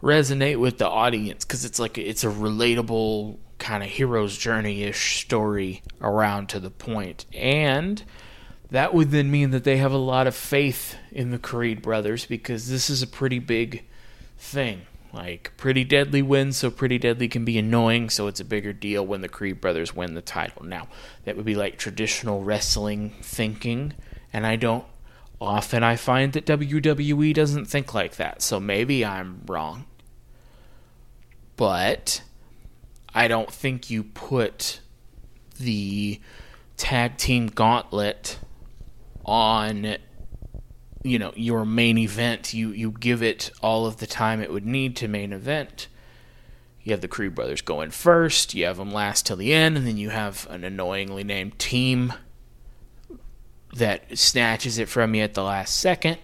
resonate 0.01 0.61
with 0.61 0.77
the 0.77 0.87
audience 0.87 1.43
because 1.43 1.65
it's 1.65 1.77
like 1.77 1.97
it's 1.97 2.23
a 2.23 2.27
relatable 2.27 3.37
kind 3.57 3.83
of 3.83 3.89
hero's 3.89 4.37
journey 4.37 4.83
ish 4.83 5.21
story 5.25 5.83
around 5.99 6.47
to 6.49 6.61
the 6.61 6.71
point. 6.71 7.25
And 7.33 8.01
that 8.71 8.93
would 8.93 9.11
then 9.11 9.31
mean 9.31 9.51
that 9.51 9.63
they 9.63 9.77
have 9.77 9.91
a 9.91 9.97
lot 9.97 10.27
of 10.27 10.35
faith 10.35 10.95
in 11.11 11.31
the 11.31 11.39
Creed 11.39 11.81
brothers 11.81 12.25
because 12.25 12.69
this 12.69 12.89
is 12.89 13.01
a 13.01 13.07
pretty 13.07 13.39
big 13.39 13.83
thing. 14.37 14.81
Like, 15.11 15.53
Pretty 15.57 15.83
Deadly 15.83 16.21
wins, 16.21 16.57
so 16.57 16.69
Pretty 16.69 16.99
Deadly 16.99 17.27
can 17.27 17.43
be 17.43 17.57
annoying, 17.57 18.11
so 18.11 18.27
it's 18.27 18.39
a 18.39 18.45
bigger 18.45 18.73
deal 18.73 19.05
when 19.05 19.21
the 19.21 19.29
Creed 19.29 19.59
brothers 19.59 19.95
win 19.95 20.13
the 20.13 20.21
title. 20.21 20.63
Now, 20.63 20.87
that 21.23 21.35
would 21.35 21.45
be 21.45 21.55
like 21.55 21.77
traditional 21.77 22.43
wrestling 22.43 23.15
thinking, 23.21 23.93
and 24.31 24.45
I 24.45 24.55
don't 24.55 24.85
often 25.41 25.83
I 25.83 25.95
find 25.95 26.33
that 26.33 26.45
WWE 26.45 27.33
doesn't 27.33 27.65
think 27.65 27.93
like 27.93 28.17
that, 28.17 28.41
so 28.43 28.59
maybe 28.59 29.03
I'm 29.03 29.41
wrong. 29.47 29.85
But 31.55 32.21
I 33.13 33.27
don't 33.27 33.51
think 33.51 33.89
you 33.89 34.03
put 34.03 34.79
the 35.59 36.21
tag 36.77 37.17
team 37.17 37.47
gauntlet 37.47 38.37
on 39.29 39.97
you 41.03 41.19
know 41.19 41.31
your 41.35 41.65
main 41.65 41.97
event. 41.97 42.53
You 42.53 42.71
you 42.71 42.91
give 42.91 43.21
it 43.23 43.51
all 43.61 43.85
of 43.85 43.97
the 43.97 44.07
time 44.07 44.41
it 44.41 44.51
would 44.51 44.65
need 44.65 44.95
to 44.97 45.07
main 45.07 45.31
event. 45.31 45.87
You 46.81 46.93
have 46.93 47.01
the 47.01 47.07
creed 47.07 47.35
brothers 47.35 47.61
going 47.61 47.91
first. 47.91 48.53
You 48.53 48.65
have 48.65 48.77
them 48.77 48.91
last 48.91 49.25
till 49.25 49.37
the 49.37 49.53
end. 49.53 49.77
And 49.77 49.85
then 49.85 49.97
you 49.97 50.09
have 50.09 50.47
an 50.49 50.63
annoyingly 50.63 51.23
named 51.23 51.59
team 51.59 52.13
that 53.75 54.17
snatches 54.17 54.79
it 54.79 54.89
from 54.89 55.13
you 55.13 55.21
at 55.21 55.33
the 55.33 55.43
last 55.43 55.79
second. 55.79 56.17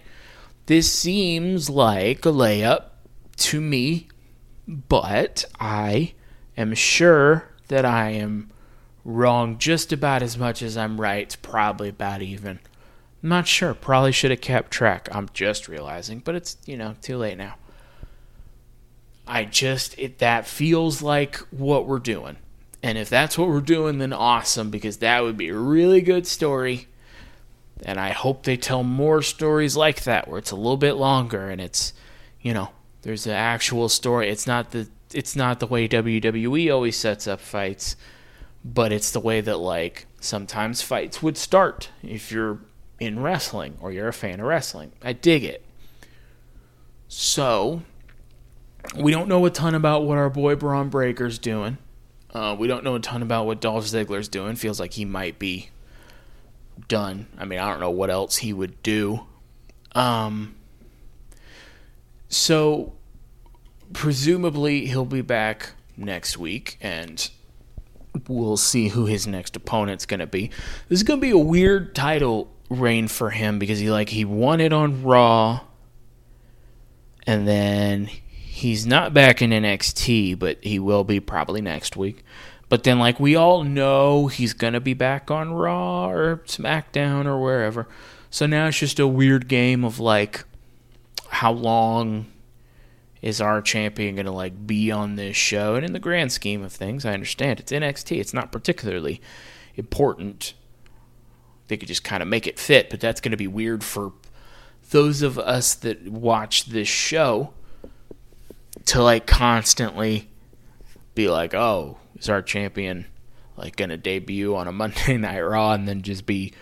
This 0.64 0.90
seems 0.90 1.70
like 1.70 2.26
a 2.26 2.30
layup 2.30 2.86
to 3.36 3.60
me 3.60 4.08
but 4.66 5.44
i 5.60 6.12
am 6.56 6.74
sure 6.74 7.48
that 7.68 7.84
i 7.84 8.10
am 8.10 8.50
wrong 9.04 9.58
just 9.58 9.92
about 9.92 10.22
as 10.22 10.36
much 10.36 10.62
as 10.62 10.76
i'm 10.76 11.00
right 11.00 11.22
it's 11.22 11.36
probably 11.36 11.88
about 11.88 12.22
even 12.22 12.58
I'm 13.26 13.30
not 13.30 13.48
sure. 13.48 13.74
Probably 13.74 14.12
should 14.12 14.30
have 14.30 14.40
kept 14.40 14.70
track. 14.70 15.08
I'm 15.10 15.28
just 15.32 15.66
realizing, 15.66 16.20
but 16.20 16.36
it's, 16.36 16.58
you 16.64 16.76
know, 16.76 16.94
too 17.02 17.16
late 17.16 17.36
now. 17.36 17.56
I 19.26 19.44
just 19.44 19.98
it 19.98 20.18
that 20.18 20.46
feels 20.46 21.02
like 21.02 21.38
what 21.50 21.88
we're 21.88 21.98
doing. 21.98 22.36
And 22.84 22.96
if 22.96 23.08
that's 23.08 23.36
what 23.36 23.48
we're 23.48 23.62
doing, 23.62 23.98
then 23.98 24.12
awesome 24.12 24.70
because 24.70 24.98
that 24.98 25.24
would 25.24 25.36
be 25.36 25.48
a 25.48 25.56
really 25.56 26.02
good 26.02 26.24
story. 26.24 26.86
And 27.84 27.98
I 27.98 28.10
hope 28.10 28.44
they 28.44 28.56
tell 28.56 28.84
more 28.84 29.22
stories 29.22 29.76
like 29.76 30.04
that 30.04 30.28
where 30.28 30.38
it's 30.38 30.52
a 30.52 30.56
little 30.56 30.76
bit 30.76 30.92
longer 30.92 31.50
and 31.50 31.60
it's, 31.60 31.94
you 32.40 32.54
know, 32.54 32.68
there's 33.02 33.26
an 33.26 33.32
actual 33.32 33.88
story. 33.88 34.28
It's 34.28 34.46
not 34.46 34.70
the 34.70 34.88
it's 35.12 35.34
not 35.34 35.58
the 35.58 35.66
way 35.66 35.88
WWE 35.88 36.72
always 36.72 36.96
sets 36.96 37.26
up 37.26 37.40
fights, 37.40 37.96
but 38.64 38.92
it's 38.92 39.10
the 39.10 39.18
way 39.18 39.40
that 39.40 39.58
like 39.58 40.06
sometimes 40.20 40.80
fights 40.80 41.24
would 41.24 41.36
start 41.36 41.90
if 42.04 42.30
you're 42.30 42.60
in 42.98 43.20
wrestling 43.20 43.76
or 43.80 43.92
you're 43.92 44.08
a 44.08 44.12
fan 44.12 44.40
of 44.40 44.46
wrestling. 44.46 44.92
I 45.02 45.12
dig 45.12 45.44
it. 45.44 45.64
So, 47.08 47.82
we 48.94 49.12
don't 49.12 49.28
know 49.28 49.44
a 49.46 49.50
ton 49.50 49.74
about 49.74 50.04
what 50.04 50.18
our 50.18 50.30
boy 50.30 50.56
Bron 50.56 50.88
Breakker's 50.88 51.38
doing. 51.38 51.78
Uh, 52.32 52.54
we 52.58 52.66
don't 52.66 52.84
know 52.84 52.94
a 52.94 53.00
ton 53.00 53.22
about 53.22 53.46
what 53.46 53.60
Dolph 53.60 53.84
Ziggler's 53.84 54.28
doing. 54.28 54.56
Feels 54.56 54.80
like 54.80 54.92
he 54.92 55.04
might 55.04 55.38
be 55.38 55.70
done. 56.88 57.26
I 57.38 57.44
mean, 57.44 57.58
I 57.58 57.70
don't 57.70 57.80
know 57.80 57.90
what 57.90 58.10
else 58.10 58.36
he 58.36 58.52
would 58.52 58.82
do. 58.82 59.20
Um, 59.94 60.54
so, 62.28 62.94
presumably, 63.92 64.86
he'll 64.86 65.04
be 65.04 65.22
back 65.22 65.72
next 65.96 66.36
week, 66.36 66.76
and 66.80 67.30
we'll 68.28 68.56
see 68.56 68.88
who 68.88 69.06
his 69.06 69.26
next 69.26 69.56
opponent's 69.56 70.06
going 70.06 70.20
to 70.20 70.26
be. 70.26 70.48
This 70.88 70.98
is 70.98 71.02
going 71.02 71.20
to 71.20 71.26
be 71.26 71.30
a 71.30 71.38
weird 71.38 71.94
title 71.94 72.52
reign 72.68 73.08
for 73.08 73.30
him 73.30 73.58
because 73.58 73.78
he 73.78 73.90
like 73.90 74.08
he 74.08 74.24
won 74.24 74.60
it 74.60 74.72
on 74.72 75.02
Raw, 75.02 75.60
and 77.26 77.46
then 77.46 78.06
he's 78.06 78.86
not 78.86 79.14
back 79.14 79.42
in 79.42 79.50
NXT, 79.50 80.38
but 80.38 80.58
he 80.62 80.78
will 80.78 81.04
be 81.04 81.20
probably 81.20 81.60
next 81.60 81.96
week. 81.96 82.24
But 82.68 82.82
then 82.82 82.98
like 82.98 83.20
we 83.20 83.36
all 83.36 83.64
know 83.64 84.26
he's 84.26 84.52
gonna 84.52 84.80
be 84.80 84.94
back 84.94 85.30
on 85.30 85.52
Raw 85.52 86.10
or 86.10 86.38
SmackDown 86.46 87.26
or 87.26 87.40
wherever. 87.40 87.86
So 88.30 88.46
now 88.46 88.66
it's 88.66 88.78
just 88.78 88.98
a 88.98 89.06
weird 89.06 89.48
game 89.48 89.84
of 89.84 90.00
like 90.00 90.44
how 91.28 91.52
long 91.52 92.26
is 93.22 93.40
our 93.40 93.60
champion 93.60 94.14
going 94.14 94.26
to 94.26 94.32
like 94.32 94.66
be 94.66 94.90
on 94.90 95.16
this 95.16 95.36
show 95.36 95.74
and 95.74 95.84
in 95.84 95.92
the 95.92 95.98
grand 95.98 96.30
scheme 96.32 96.62
of 96.62 96.72
things 96.72 97.04
i 97.04 97.12
understand 97.12 97.58
it's 97.58 97.72
nxt 97.72 98.18
it's 98.18 98.34
not 98.34 98.52
particularly 98.52 99.20
important 99.74 100.54
they 101.68 101.76
could 101.76 101.88
just 101.88 102.04
kind 102.04 102.22
of 102.22 102.28
make 102.28 102.46
it 102.46 102.58
fit, 102.58 102.90
but 102.90 103.00
that's 103.00 103.20
going 103.20 103.32
to 103.32 103.36
be 103.36 103.46
weird 103.46 103.82
for 103.82 104.12
those 104.90 105.22
of 105.22 105.38
us 105.38 105.74
that 105.74 106.08
watch 106.08 106.66
this 106.66 106.88
show 106.88 107.52
to 108.86 109.02
like 109.02 109.26
constantly 109.26 110.28
be 111.14 111.28
like, 111.28 111.54
"Oh, 111.54 111.98
is 112.18 112.28
our 112.28 112.42
champion 112.42 113.06
like 113.56 113.76
going 113.76 113.88
to 113.88 113.96
debut 113.96 114.54
on 114.54 114.68
a 114.68 114.72
Monday 114.72 115.16
Night 115.18 115.40
Raw 115.40 115.72
and 115.72 115.88
then 115.88 116.02
just 116.02 116.26
be 116.26 116.52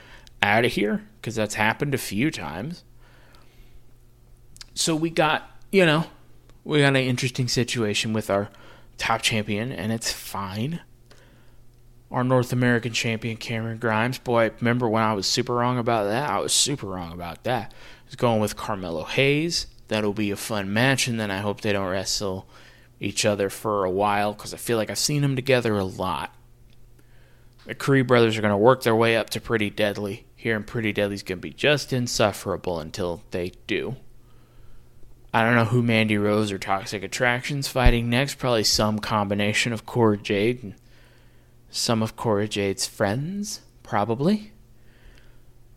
out 0.42 0.64
of 0.64 0.72
here?" 0.72 1.04
Because 1.20 1.34
that's 1.34 1.54
happened 1.54 1.94
a 1.94 1.98
few 1.98 2.30
times. 2.30 2.84
So 4.74 4.96
we 4.96 5.10
got, 5.10 5.48
you 5.70 5.86
know, 5.86 6.06
we 6.64 6.80
got 6.80 6.88
an 6.88 6.96
interesting 6.96 7.46
situation 7.46 8.12
with 8.12 8.30
our 8.30 8.48
top 8.96 9.22
champion, 9.22 9.70
and 9.70 9.92
it's 9.92 10.10
fine 10.12 10.80
our 12.14 12.22
North 12.22 12.52
American 12.52 12.92
champion 12.92 13.36
Cameron 13.36 13.78
Grimes. 13.78 14.18
Boy, 14.18 14.52
remember 14.60 14.88
when 14.88 15.02
I 15.02 15.14
was 15.14 15.26
super 15.26 15.52
wrong 15.52 15.78
about 15.78 16.04
that? 16.04 16.30
I 16.30 16.38
was 16.38 16.52
super 16.52 16.86
wrong 16.86 17.12
about 17.12 17.42
that. 17.42 17.74
I 18.10 18.14
going 18.14 18.40
with 18.40 18.56
Carmelo 18.56 19.02
Hayes. 19.02 19.66
That'll 19.88 20.12
be 20.12 20.30
a 20.30 20.36
fun 20.36 20.72
match, 20.72 21.08
and 21.08 21.18
then 21.18 21.32
I 21.32 21.38
hope 21.38 21.60
they 21.60 21.72
don't 21.72 21.90
wrestle 21.90 22.48
each 23.00 23.24
other 23.24 23.50
for 23.50 23.84
a 23.84 23.90
while 23.90 24.32
because 24.32 24.54
I 24.54 24.58
feel 24.58 24.78
like 24.78 24.90
I've 24.90 24.98
seen 24.98 25.22
them 25.22 25.34
together 25.34 25.76
a 25.76 25.84
lot. 25.84 26.32
The 27.66 27.74
Creed 27.74 28.06
brothers 28.06 28.38
are 28.38 28.42
going 28.42 28.52
to 28.52 28.56
work 28.56 28.84
their 28.84 28.94
way 28.94 29.16
up 29.16 29.28
to 29.30 29.40
Pretty 29.40 29.68
Deadly 29.68 30.24
here, 30.36 30.54
and 30.54 30.64
Pretty 30.64 30.92
Deadly's 30.92 31.24
going 31.24 31.38
to 31.38 31.42
be 31.42 31.52
just 31.52 31.92
insufferable 31.92 32.78
until 32.78 33.22
they 33.32 33.54
do. 33.66 33.96
I 35.32 35.42
don't 35.42 35.56
know 35.56 35.64
who 35.64 35.82
Mandy 35.82 36.16
Rose 36.16 36.52
or 36.52 36.58
Toxic 36.58 37.02
Attraction's 37.02 37.66
fighting 37.66 38.08
next. 38.08 38.38
Probably 38.38 38.62
some 38.62 39.00
combination 39.00 39.72
of 39.72 39.84
Cora 39.84 40.16
Jade 40.16 40.62
and 40.62 40.74
some 41.74 42.04
of 42.04 42.14
Cora 42.14 42.46
Jade's 42.46 42.86
friends, 42.86 43.60
probably. 43.82 44.52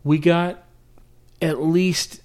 We 0.04 0.18
got 0.18 0.62
at 1.42 1.60
least 1.60 2.22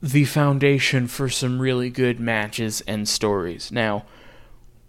the 0.00 0.24
foundation 0.24 1.08
for 1.08 1.28
some 1.28 1.60
really 1.60 1.90
good 1.90 2.20
matches 2.20 2.80
and 2.82 3.08
stories. 3.08 3.72
Now, 3.72 4.06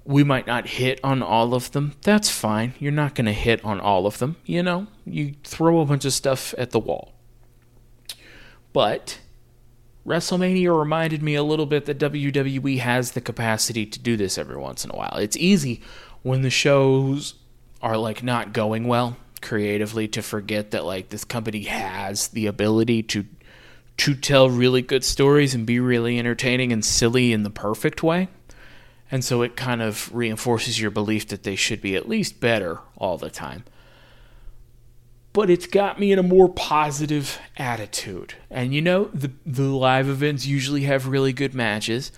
we 0.05 0.23
might 0.23 0.45
not 0.45 0.67
hit 0.67 0.99
on 1.03 1.23
all 1.23 1.55
of 1.55 1.71
them. 1.71 1.95
That's 2.03 2.29
fine. 2.29 2.75
You're 2.77 2.91
not 2.91 3.15
going 3.15 3.25
to 3.25 3.33
hit 3.33 3.65
on 3.65 3.79
all 3.79 4.05
of 4.05 4.19
them. 4.19 4.35
You 4.45 4.61
know, 4.61 4.85
you 5.03 5.33
throw 5.43 5.79
a 5.79 5.85
bunch 5.85 6.05
of 6.05 6.13
stuff 6.13 6.53
at 6.59 6.69
the 6.69 6.79
wall. 6.79 7.15
But 8.71 9.19
WrestleMania 10.05 10.77
reminded 10.77 11.23
me 11.23 11.33
a 11.33 11.43
little 11.43 11.65
bit 11.65 11.85
that 11.85 11.97
WWE 11.97 12.77
has 12.79 13.13
the 13.13 13.21
capacity 13.21 13.87
to 13.87 13.97
do 13.97 14.15
this 14.15 14.37
every 14.37 14.57
once 14.57 14.85
in 14.85 14.91
a 14.91 14.95
while. 14.95 15.17
It's 15.17 15.37
easy 15.37 15.81
when 16.21 16.43
the 16.43 16.51
shows 16.51 17.33
are 17.81 17.97
like 17.97 18.23
not 18.23 18.53
going 18.53 18.87
well 18.87 19.17
creatively 19.41 20.07
to 20.09 20.21
forget 20.21 20.71
that 20.71 20.83
like 20.85 21.09
this 21.09 21.23
company 21.23 21.63
has 21.63 22.29
the 22.29 22.45
ability 22.45 23.03
to 23.03 23.25
to 23.97 24.15
tell 24.15 24.49
really 24.49 24.81
good 24.81 25.03
stories 25.03 25.53
and 25.53 25.65
be 25.65 25.77
really 25.79 26.17
entertaining 26.17 26.71
and 26.71 26.85
silly 26.85 27.33
in 27.33 27.43
the 27.43 27.49
perfect 27.49 28.01
way. 28.01 28.29
And 29.11 29.25
so 29.25 29.41
it 29.41 29.57
kind 29.57 29.81
of 29.81 30.09
reinforces 30.13 30.79
your 30.79 30.89
belief 30.89 31.27
that 31.27 31.43
they 31.43 31.57
should 31.57 31.81
be 31.81 31.97
at 31.97 32.07
least 32.07 32.39
better 32.39 32.79
all 32.97 33.17
the 33.17 33.29
time. 33.29 33.65
But 35.33 35.49
it's 35.49 35.67
got 35.67 35.99
me 35.99 36.13
in 36.13 36.19
a 36.19 36.23
more 36.23 36.47
positive 36.47 37.39
attitude. 37.57 38.35
And 38.49 38.73
you 38.73 38.81
know, 38.81 39.05
the 39.13 39.31
the 39.45 39.63
live 39.63 40.07
events 40.07 40.45
usually 40.45 40.83
have 40.83 41.07
really 41.07 41.33
good 41.33 41.53
matches. 41.53 42.11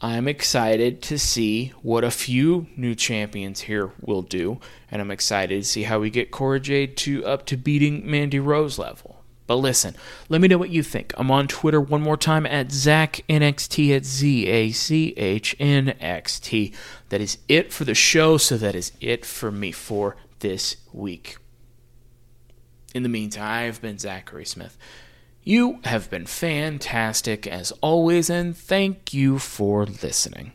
I'm 0.00 0.28
excited 0.28 1.02
to 1.02 1.18
see 1.18 1.72
what 1.82 2.04
a 2.04 2.10
few 2.10 2.66
new 2.76 2.94
champions 2.94 3.60
here 3.60 3.92
will 4.00 4.22
do, 4.22 4.60
and 4.90 5.00
I'm 5.00 5.10
excited 5.10 5.62
to 5.62 5.68
see 5.68 5.84
how 5.84 6.00
we 6.00 6.10
get 6.10 6.30
Cora 6.30 6.60
Jade 6.60 6.96
to 6.98 7.24
up 7.24 7.46
to 7.46 7.56
beating 7.56 8.08
Mandy 8.08 8.40
Rose 8.40 8.78
level. 8.78 9.24
But 9.46 9.56
listen, 9.56 9.94
let 10.28 10.40
me 10.40 10.48
know 10.48 10.58
what 10.58 10.70
you 10.70 10.82
think. 10.82 11.12
I'm 11.16 11.30
on 11.30 11.48
Twitter 11.48 11.80
one 11.80 12.00
more 12.00 12.16
time 12.16 12.46
at 12.46 12.68
ZachNXT 12.68 13.94
at 13.94 14.04
Z 14.04 14.46
A 14.46 14.70
C 14.72 15.14
H 15.16 15.54
N 15.60 15.94
X 16.00 16.40
T. 16.40 16.72
That 17.10 17.20
is 17.20 17.38
it 17.48 17.72
for 17.72 17.84
the 17.84 17.94
show, 17.94 18.36
so 18.36 18.56
that 18.56 18.74
is 18.74 18.92
it 19.00 19.24
for 19.24 19.50
me 19.50 19.70
for 19.70 20.16
this 20.40 20.76
week. 20.92 21.36
In 22.94 23.02
the 23.02 23.08
meantime, 23.08 23.68
I've 23.68 23.82
been 23.82 23.98
Zachary 23.98 24.46
Smith. 24.46 24.78
You 25.46 25.80
have 25.84 26.08
been 26.08 26.24
fantastic 26.24 27.46
as 27.46 27.70
always, 27.82 28.30
and 28.30 28.56
thank 28.56 29.12
you 29.12 29.38
for 29.38 29.84
listening. 29.84 30.52